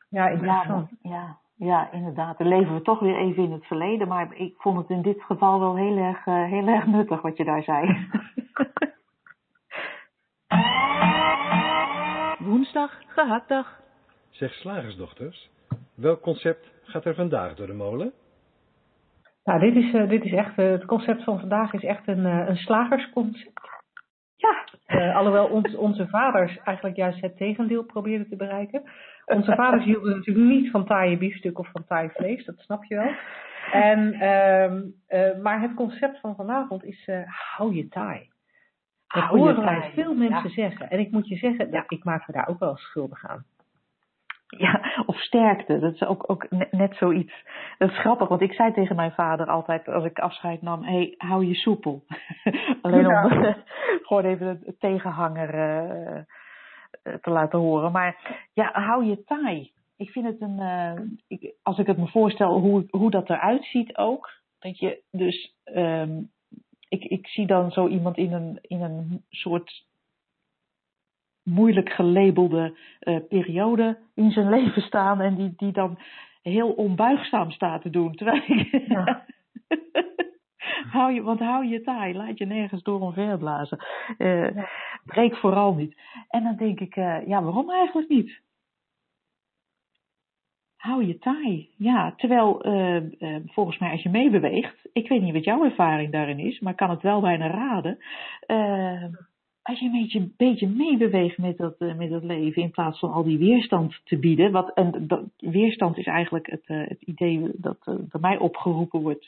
[0.10, 0.90] Ja, interessant.
[1.02, 1.38] Ja, ja.
[1.56, 2.38] ja, inderdaad.
[2.38, 4.08] Dan leven we toch weer even in het verleden.
[4.08, 7.44] Maar ik vond het in dit geval wel heel erg, heel erg nuttig wat je
[7.44, 8.08] daar zei.
[12.46, 13.80] Woensdag, gehaktdag.
[14.30, 15.50] Zeg slagersdochters,
[15.96, 18.14] welk concept gaat er vandaag door de molen?
[19.44, 22.26] Nou, dit is, uh, dit is echt, uh, het concept van vandaag is echt een,
[22.26, 23.74] uh, een slagersconcept.
[24.36, 25.14] Ja.
[25.14, 28.84] alhoewel ons, onze vaders eigenlijk juist het tegendeel probeerden te bereiken.
[29.26, 32.96] Onze vaders hielden natuurlijk niet van taaie biefstuk of van taai vlees, dat snap je
[32.96, 33.12] wel.
[33.72, 38.34] En, ehm, maar het concept van vanavond is hou je taai.
[39.16, 40.70] Dat horen wij veel mensen ja.
[40.70, 40.90] zeggen.
[40.90, 43.46] En ik moet je zeggen, ik maak me daar ook wel schuldig aan.
[44.48, 45.80] Ja, of sterkte.
[45.80, 47.34] Dat is ook, ook net, net zoiets.
[47.78, 50.92] Dat is grappig, want ik zei tegen mijn vader altijd als ik afscheid nam: hé,
[50.92, 52.04] hey, hou je soepel.
[52.82, 53.24] Alleen ja.
[53.24, 53.56] om
[54.08, 56.22] gewoon even het tegenhanger uh,
[57.22, 57.92] te laten horen.
[57.92, 59.72] Maar ja, hou je taai.
[59.98, 60.60] Ik vind het een.
[60.60, 64.30] Uh, ik, als ik het me voorstel hoe, hoe dat eruit ziet ook.
[64.60, 65.56] Dat je dus.
[65.66, 66.34] Um,
[67.02, 69.86] ik, ik zie dan zo iemand in een, in een soort
[71.44, 76.00] moeilijk gelabelde uh, periode in zijn leven staan en die, die dan
[76.42, 78.16] heel onbuigzaam staat te doen.
[78.16, 78.88] Terwijl ik.
[78.88, 79.26] Ja.
[80.96, 83.86] hou je, want hou je taai, laat je nergens door omverblazen.
[84.18, 84.70] Uh, ja.
[85.06, 86.02] Breek vooral niet.
[86.30, 88.42] En dan denk ik, uh, ja, waarom eigenlijk niet?
[90.86, 91.70] Hou je taai.
[91.78, 92.62] Ja, terwijl
[93.46, 96.78] volgens mij als je meebeweegt, ik weet niet wat jouw ervaring daarin is, maar ik
[96.78, 97.98] kan het wel bijna raden
[99.66, 103.24] als je een beetje, beetje meebeweegt met dat, met dat leven, in plaats van al
[103.24, 104.52] die weerstand te bieden.
[104.52, 105.08] Wat, en
[105.38, 109.28] weerstand is eigenlijk het, het idee dat bij mij opgeroepen wordt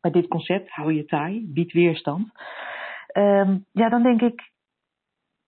[0.00, 0.70] bij dit concept.
[0.70, 2.28] Hou je taai, bied weerstand.
[3.12, 4.50] Um, ja, dan denk ik,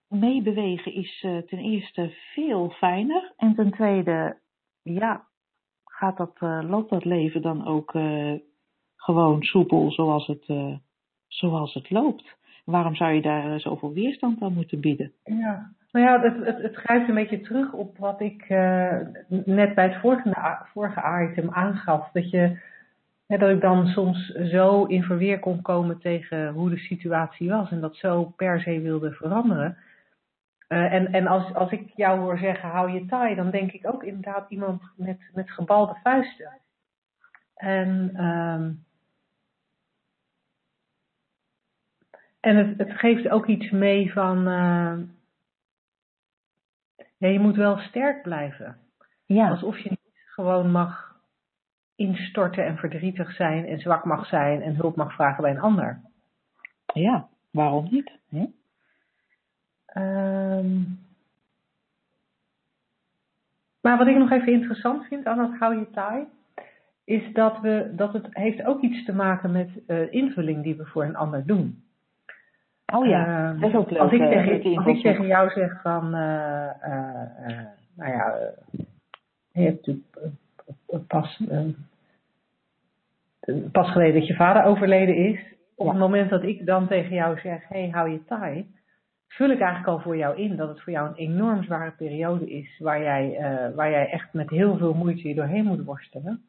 [0.07, 3.33] meebewegen is ten eerste veel fijner.
[3.37, 4.37] En ten tweede,
[4.93, 5.27] ja,
[5.85, 7.91] gaat dat, loopt dat leven dan ook
[8.95, 10.45] gewoon soepel zoals het,
[11.27, 12.37] zoals het loopt
[12.69, 15.11] waarom zou je daar eh, zoveel weerstand aan moeten bieden?
[15.23, 18.49] Ja, nou ja, het, het, het grijpt een beetje terug op wat ik
[19.45, 22.11] net bij het vorige, vorige item aangaf.
[22.11, 22.59] Dat, je,
[23.25, 27.71] ja, dat ik dan soms zo in verweer kon komen tegen hoe de situatie was
[27.71, 29.77] en dat zo per se wilde veranderen.
[30.69, 33.87] Uh, en en als, als ik jou hoor zeggen, hou je taai, dan denk ik
[33.87, 36.57] ook inderdaad iemand met, met gebalde vuisten.
[37.55, 38.85] En um,
[42.39, 44.37] En het, het geeft ook iets mee van.
[44.47, 44.99] Uh,
[47.17, 48.77] ja, je moet wel sterk blijven.
[49.25, 49.49] Ja.
[49.49, 51.17] Alsof je niet gewoon mag
[51.95, 56.01] instorten en verdrietig zijn en zwak mag zijn en hulp mag vragen bij een ander.
[56.93, 58.11] Ja, waarom niet?
[58.29, 58.45] Hm?
[59.97, 60.99] Um,
[63.81, 66.25] maar wat ik nog even interessant vind aan dat hou je taai,
[67.03, 70.85] is dat, we, dat het heeft ook iets te maken met uh, invulling die we
[70.85, 71.83] voor een ander doen.
[72.93, 73.99] Oh ja, uh, dat is ook leuk.
[73.99, 76.69] Als ik, tegen, als ik tegen jou zeg van, uh,
[77.95, 78.35] nou ja,
[79.51, 81.43] je hebt natuurlijk pas,
[83.71, 85.39] pas geleden dat je vader overleden is.
[85.75, 85.91] Op ja.
[85.91, 88.67] het moment dat ik dan tegen jou zeg, hé, hey, hou je taai,
[89.29, 92.49] vul ik eigenlijk al voor jou in dat het voor jou een enorm zware periode
[92.49, 93.37] is, waar jij,
[93.75, 96.41] waar jij echt met heel veel moeite je doorheen moet worstelen.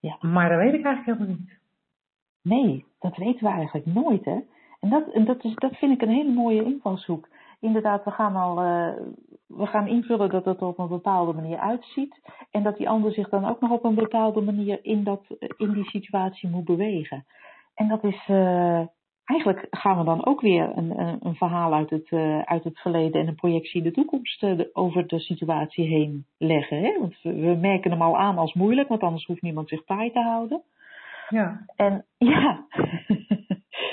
[0.00, 0.16] Ja.
[0.20, 1.58] Maar dat weet ik eigenlijk helemaal niet.
[2.42, 4.40] Nee, dat weten we eigenlijk nooit, hè?
[4.80, 7.28] En dat, en dat, is, dat vind ik een hele mooie invalshoek.
[7.60, 8.94] Inderdaad, we gaan al uh,
[9.46, 12.20] we gaan invullen dat het er op een bepaalde manier uitziet.
[12.50, 15.24] En dat die ander zich dan ook nog op een bepaalde manier in, dat,
[15.56, 17.26] in die situatie moet bewegen.
[17.74, 18.28] En dat is.
[18.28, 18.80] Uh,
[19.26, 22.78] eigenlijk gaan we dan ook weer een, een, een verhaal uit het, uh, uit het
[22.78, 26.80] verleden en een projectie in de toekomst uh, over de situatie heen leggen.
[26.80, 26.98] Hè?
[27.00, 30.10] Want we, we, merken hem al aan als moeilijk, want anders hoeft niemand zich taai
[30.12, 30.62] te houden.
[31.28, 31.60] Ja.
[31.76, 32.66] En ja.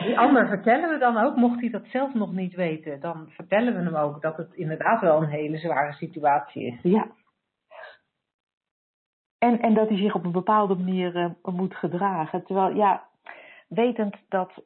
[0.05, 3.73] Die ander vertellen we dan ook, mocht hij dat zelf nog niet weten, dan vertellen
[3.73, 6.79] we hem ook dat het inderdaad wel een hele zware situatie is.
[6.81, 7.07] Ja.
[9.38, 12.43] En, en dat hij zich op een bepaalde manier uh, moet gedragen.
[12.43, 13.03] Terwijl, ja,
[13.67, 14.63] wetend dat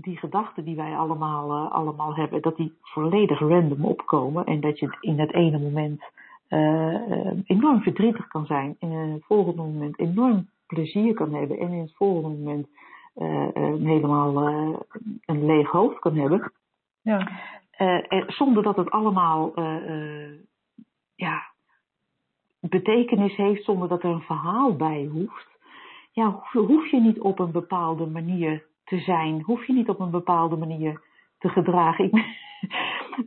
[0.00, 4.44] die gedachten die wij allemaal, uh, allemaal hebben, dat die volledig random opkomen.
[4.44, 6.02] En dat je in het ene moment
[6.48, 8.76] uh, enorm verdrietig kan zijn.
[8.78, 11.58] En in het volgende moment enorm plezier kan hebben.
[11.58, 12.68] En in het volgende moment
[13.84, 14.48] helemaal
[15.24, 16.52] een leeg hoofd kan hebben.
[17.02, 17.28] Ja.
[18.26, 19.52] zonder dat het allemaal
[21.14, 21.42] ja,
[22.60, 25.46] betekenis heeft, zonder dat er een verhaal bij hoeft.
[26.12, 29.42] Ja, hoef je niet op een bepaalde manier te zijn.
[29.42, 31.00] Hoef je niet op een bepaalde manier
[31.38, 32.04] te gedragen.
[32.04, 32.12] Ik,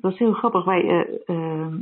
[0.02, 0.66] dat is heel grappig.
[0.66, 1.78] Wij, ehm,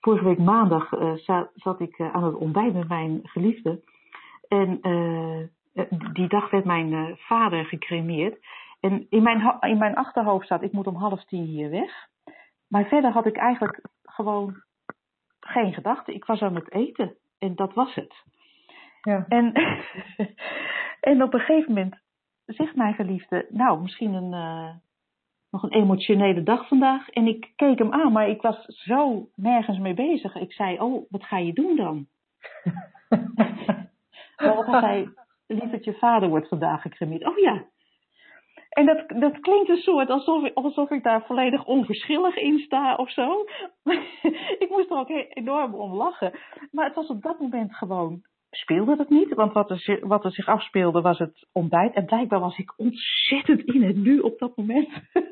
[0.00, 3.80] vorige week maandag zat, zat, ik aan het ontbijt met mijn geliefde.
[4.48, 4.80] En
[6.12, 8.38] die dag werd mijn vader gecremeerd.
[8.80, 12.08] En in mijn, in mijn achterhoofd staat, ik moet om half tien hier weg.
[12.68, 14.62] Maar verder had ik eigenlijk gewoon
[15.40, 16.14] geen gedachten.
[16.14, 18.14] Ik was aan het eten en dat was het.
[19.02, 19.24] Ja.
[19.28, 19.52] En,
[21.10, 21.96] en op een gegeven moment
[22.54, 24.74] zegt mijn geliefde, nou, misschien een, uh,
[25.50, 27.08] nog een emotionele dag vandaag.
[27.08, 30.34] En ik keek hem aan, maar ik was zo nergens mee bezig.
[30.34, 32.06] Ik zei, oh, wat ga je doen dan?
[34.36, 35.08] Want hij zei,
[35.46, 37.26] lief dat je vader wordt vandaag gecremeerd.
[37.26, 37.64] Oh ja,
[38.78, 43.10] en dat, dat klinkt een soort alsof, alsof ik daar volledig onverschillig in sta of
[43.10, 43.44] zo.
[44.64, 46.32] ik moest er ook enorm om lachen.
[46.70, 49.34] Maar het was op dat moment gewoon, speelde het niet.
[49.34, 51.94] Want wat er, wat er zich afspeelde was het ontbijt.
[51.94, 54.88] En blijkbaar was ik ontzettend in het nu op dat moment.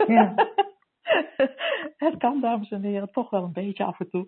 [0.06, 0.34] Ja.
[1.96, 4.26] het kan, dames en heren, toch wel een beetje af en toe.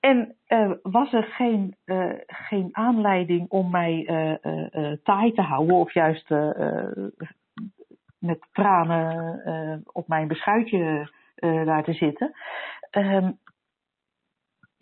[0.00, 5.92] En uh, was er geen, uh, geen aanleiding om mij uh, taai te houden of
[5.92, 6.28] juist
[8.18, 12.32] met tranen op mijn beschuitje daar te zitten.
[12.90, 13.38] Um,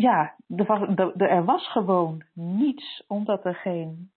[0.03, 4.11] ja, er was, er, er was gewoon niets, omdat er geen,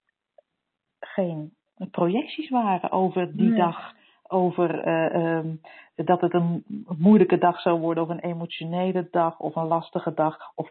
[0.99, 1.53] geen
[1.91, 3.93] projecties waren over die dag.
[4.27, 5.61] Over uh, um,
[5.95, 6.63] dat het een
[6.97, 10.69] moeilijke dag zou worden, of een emotionele dag, of een lastige dag, of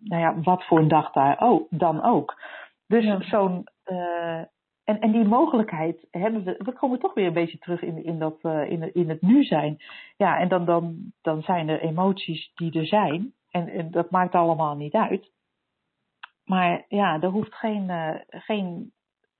[0.00, 2.40] nou ja, wat voor een dag daar ook, dan ook.
[2.86, 3.22] Dus ja.
[3.22, 3.66] zo'n
[4.88, 8.18] en, en die mogelijkheid hebben we, we komen toch weer een beetje terug in, in,
[8.18, 9.76] dat, uh, in, in het nu zijn.
[10.16, 13.32] Ja, en dan, dan, dan zijn er emoties die er zijn.
[13.50, 15.30] En, en dat maakt allemaal niet uit.
[16.44, 18.92] Maar ja, er hoeft geen, uh, geen,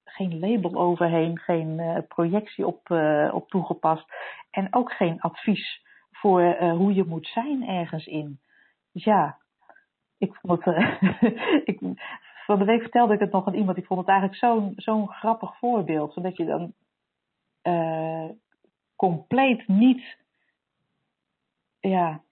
[0.04, 2.90] geen label overheen, geen uh, projectie op,
[3.32, 4.04] op toegepast.
[4.50, 8.40] En ook geen advies voor hoe je moet zijn ergens in.
[8.92, 9.38] Dus ja,
[10.18, 10.76] ik vond het.
[11.70, 11.78] ik,
[12.46, 13.76] van de week vertelde ik het nog aan iemand.
[13.76, 16.12] Ik vond het eigenlijk zo'n zo'n grappig voorbeeld.
[16.12, 16.74] Zodat je dan
[18.98, 20.16] compleet niet,
[21.80, 22.22] ja,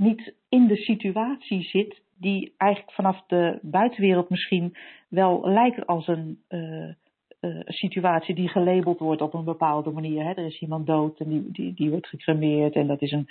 [0.00, 2.02] niet in de situatie zit.
[2.18, 4.76] Die eigenlijk vanaf de buitenwereld misschien
[5.08, 6.88] wel lijkt als een uh,
[7.40, 10.24] uh, situatie die gelabeld wordt op een bepaalde manier.
[10.24, 10.30] Hè.
[10.30, 12.74] Er is iemand dood en die, die, die wordt gecremeerd.
[12.74, 13.28] En dat is een,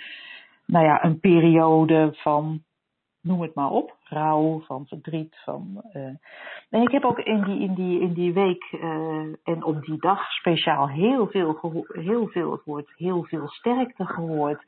[0.66, 2.62] nou ja, een periode van
[3.22, 5.36] noem het maar op, rouw, van verdriet.
[5.44, 6.02] Van, uh...
[6.70, 8.64] En ik heb ook in die, in die, in die week
[9.44, 14.64] en op die dag speciaal heel veel, heel veel het woord, heel veel sterkte gehoord.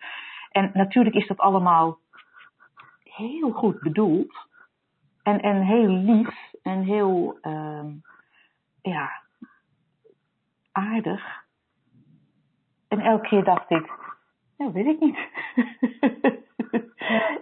[0.53, 1.99] En natuurlijk is dat allemaal
[3.05, 4.35] heel goed bedoeld
[5.23, 7.85] en, en heel lief en heel uh,
[8.83, 9.23] ja,
[10.73, 11.45] aardig.
[12.89, 13.93] En elke keer dacht ik,
[14.57, 15.17] ja, weet ik niet.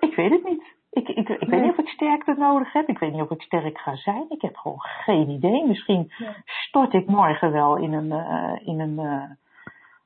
[0.07, 0.79] ik weet het niet.
[0.91, 2.89] Ik, ik, ik weet niet of ik sterkte nodig heb.
[2.89, 4.27] Ik weet niet of ik sterk ga zijn.
[4.29, 5.67] Ik heb gewoon geen idee.
[5.67, 6.13] Misschien
[6.45, 9.31] stort ik morgen wel in een, uh, in een uh,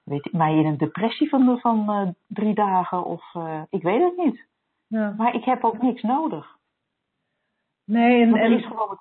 [0.05, 3.05] weet ik, mij in een depressie van, van uh, drie dagen.
[3.05, 3.35] Of
[3.69, 4.47] ik weet het niet.
[4.87, 5.15] Ja.
[5.17, 6.57] Maar ik heb ook niks nodig.
[7.85, 8.99] Nee, en, en is gewoon...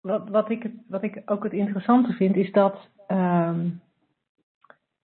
[0.00, 3.80] wat, wat, ik, wat ik ook het interessante vind, is dat um,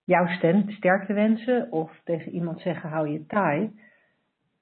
[0.05, 3.73] jouw stem sterkte wensen of tegen iemand zeggen hou je taai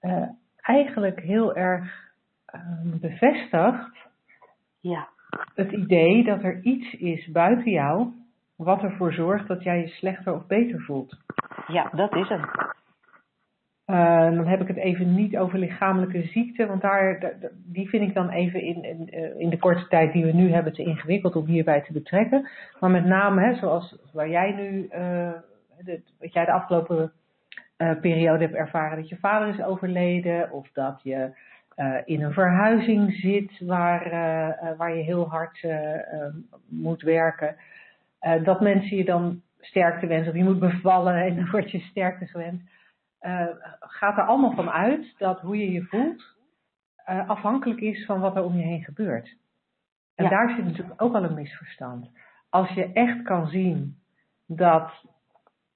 [0.01, 2.12] uh, eigenlijk heel erg
[2.55, 4.09] uh, bevestigt
[4.80, 5.09] ja.
[5.55, 8.12] het idee dat er iets is buiten jou
[8.57, 11.16] wat ervoor zorgt dat jij je slechter of beter voelt.
[11.66, 12.40] Ja, dat is het.
[13.86, 18.14] Uh, dan heb ik het even niet over lichamelijke ziekte, want daar, die vind ik
[18.14, 21.36] dan even in, in, eh, in, de korte tijd die we nu hebben te ingewikkeld
[21.36, 22.48] om hierbij te betrekken.
[22.80, 25.30] Maar met name, hè, zoals waar jij nu, uh,
[25.78, 27.12] de, wat jij de afgelopen
[27.78, 31.50] uh, periode hebt ervaren dat je vader is overleden of dat je
[32.05, 34.11] in een verhuizing zit waar,
[34.76, 35.66] waar je heel hard
[36.68, 37.57] moet werken.
[38.44, 42.26] Dat mensen je dan sterkte wensen of je moet bevallen en dan word je sterkte
[42.26, 42.70] gewenst.
[43.80, 46.36] gaat er allemaal van uit dat hoe je je voelt
[47.26, 49.36] afhankelijk is van wat er om je heen gebeurt.
[50.14, 52.10] En daar zit natuurlijk ook al een misverstand.
[52.48, 54.02] Als je echt kan zien
[54.46, 54.90] dat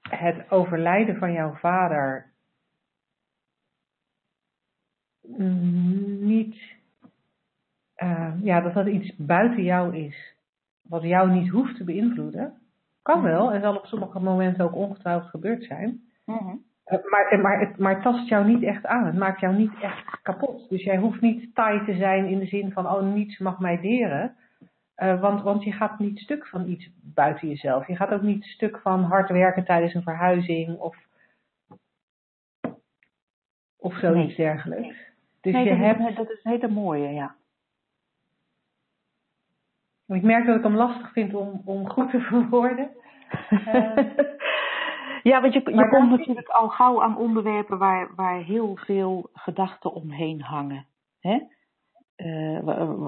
[0.00, 2.32] het overlijden van jouw vader
[6.20, 6.56] niet,
[7.96, 10.35] uh, ja, dat dat iets buiten jou is,
[10.88, 12.54] wat jou niet hoeft te beïnvloeden.
[13.02, 16.00] Kan wel en zal op sommige momenten ook ongetwijfeld gebeurd zijn.
[16.24, 16.64] Mm-hmm.
[16.86, 19.06] Uh, maar, maar, het, maar tast jou niet echt aan.
[19.06, 20.68] Het maakt jou niet echt kapot.
[20.68, 23.80] Dus jij hoeft niet taai te zijn in de zin van, oh, niets mag mij
[23.80, 24.36] deren.
[24.96, 27.86] Uh, want, want je gaat niet stuk van iets buiten jezelf.
[27.86, 30.96] Je gaat ook niet stuk van hard werken tijdens een verhuizing of,
[33.76, 34.96] of zoiets dergelijks.
[35.40, 37.34] Dus nee, je dat, hebt, is, dat is een hele mooie, ja.
[40.06, 42.90] Ik merk dat ik hem lastig vind om, om goed te verwoorden.
[43.50, 43.96] Eh,
[45.22, 49.92] ja, want je, je komt natuurlijk al gauw aan onderwerpen waar, waar heel veel gedachten
[49.92, 50.86] omheen hangen.
[51.20, 51.38] Hè?
[52.16, 52.58] Eh.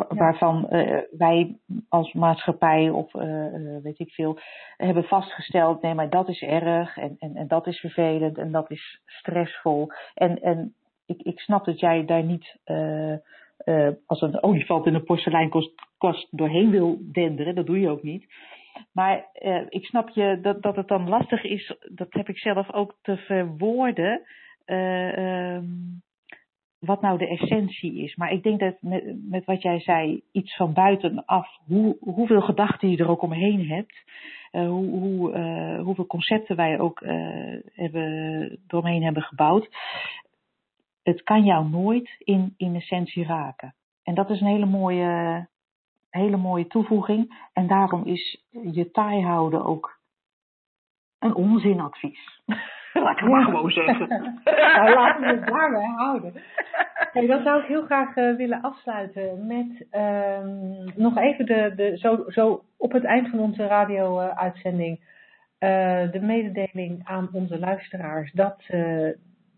[0.09, 1.57] Waarvan eh, wij
[1.89, 3.13] als maatschappij of
[3.83, 4.39] weet ik veel
[4.77, 8.71] hebben vastgesteld, nee maar dat is erg en, en, en dat is vervelend en dat
[8.71, 9.89] is stressvol.
[10.15, 10.75] En, en
[11.07, 12.57] ik, ik snap dat jij daar niet
[13.59, 18.27] eh, als een olifant in een porseleinkast doorheen wil denderen, dat doe je ook niet.
[18.93, 22.73] Maar eh, ik snap je dat, dat het dan lastig is, dat heb ik zelf
[22.73, 24.23] ook te verwoorden,
[24.65, 25.67] eh, ehm,
[26.79, 28.17] wat nou de essentie is.
[28.17, 32.91] Maar ik denk dat met, met wat jij zei, iets van buitenaf, hoe, hoeveel gedachten
[32.91, 34.03] je er ook omheen hebt,
[34.51, 35.37] hoe, hoe,
[35.83, 37.15] hoeveel concepten wij ook eh,
[37.73, 39.69] hebben, eromheen hebben gebouwd,
[41.09, 43.75] het kan jou nooit in, in essentie raken.
[44.03, 45.47] En dat is een hele mooie,
[46.11, 47.49] hele mooie toevoeging.
[47.53, 49.99] En daarom is je taai houden ook
[51.19, 52.43] een onzinadvies.
[52.93, 54.09] Laat ik het maar gewoon zeggen.
[54.45, 56.33] nou, laten we het daarbij houden.
[57.13, 61.99] Hey, dan zou ik heel graag eh, willen afsluiten met ehm, nog even de, de,
[61.99, 65.01] zo, zo op het eind van onze radio-uitzending
[65.59, 69.09] eh, de mededeling aan onze luisteraars dat, eh,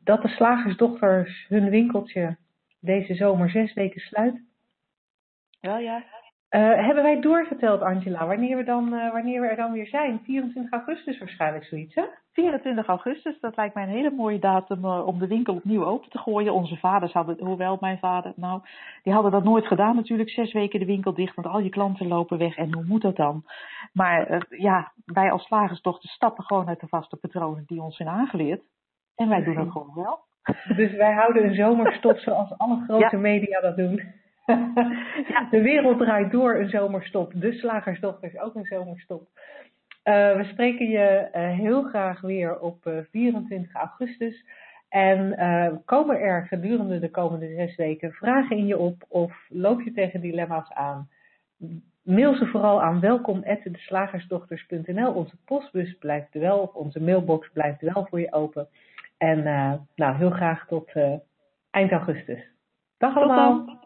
[0.04, 2.36] dat de slagersdochters hun winkeltje
[2.80, 4.42] deze zomer zes weken sluit.
[5.60, 6.04] Wel ja.
[6.50, 10.20] Eh, hebben wij doorgeteld, Angela, wanneer we, dan, eh, wanneer we er dan weer zijn?
[10.24, 12.04] 24 augustus waarschijnlijk zoiets, hè?
[12.32, 16.10] 24 augustus, dat lijkt mij een hele mooie datum eh, om de winkel opnieuw open
[16.10, 16.52] te gooien.
[16.52, 18.60] Onze vaders hadden, hoewel mijn vader, nou,
[19.02, 20.30] die hadden dat nooit gedaan natuurlijk.
[20.30, 22.56] Zes weken de winkel dicht, want al je klanten lopen weg.
[22.56, 23.44] En hoe moet dat dan?
[23.92, 28.62] Maar ja, wij als slagersdochters stappen gewoon uit de vaste patronen die ons zijn aangeleerd.
[29.20, 30.18] En wij doen dat gewoon wel.
[30.80, 33.18] Dus wij houden een zomerstop zoals alle grote Ja.
[33.18, 34.02] media dat doen.
[35.50, 37.32] De wereld draait door een zomerstop.
[37.34, 39.28] De slagersdochters ook een zomerstop.
[40.02, 44.44] Eh, we spreken je eh, heel graag weer op eh, 24 augustus.
[44.88, 49.80] En eh, komen er gedurende de komende zes weken vragen in je op of loop
[49.80, 51.08] je tegen dilemma's aan?
[52.02, 55.12] Mail ze vooral aan welkom@deslagersdochters.nl.
[55.12, 58.68] Onze postbus blijft wel, of onze mailbox blijft wel voor je open.
[59.20, 61.14] En eh, nou, heel graag tot eh,
[61.70, 62.54] eind augustus.
[62.98, 63.80] Dag Tot allemaal.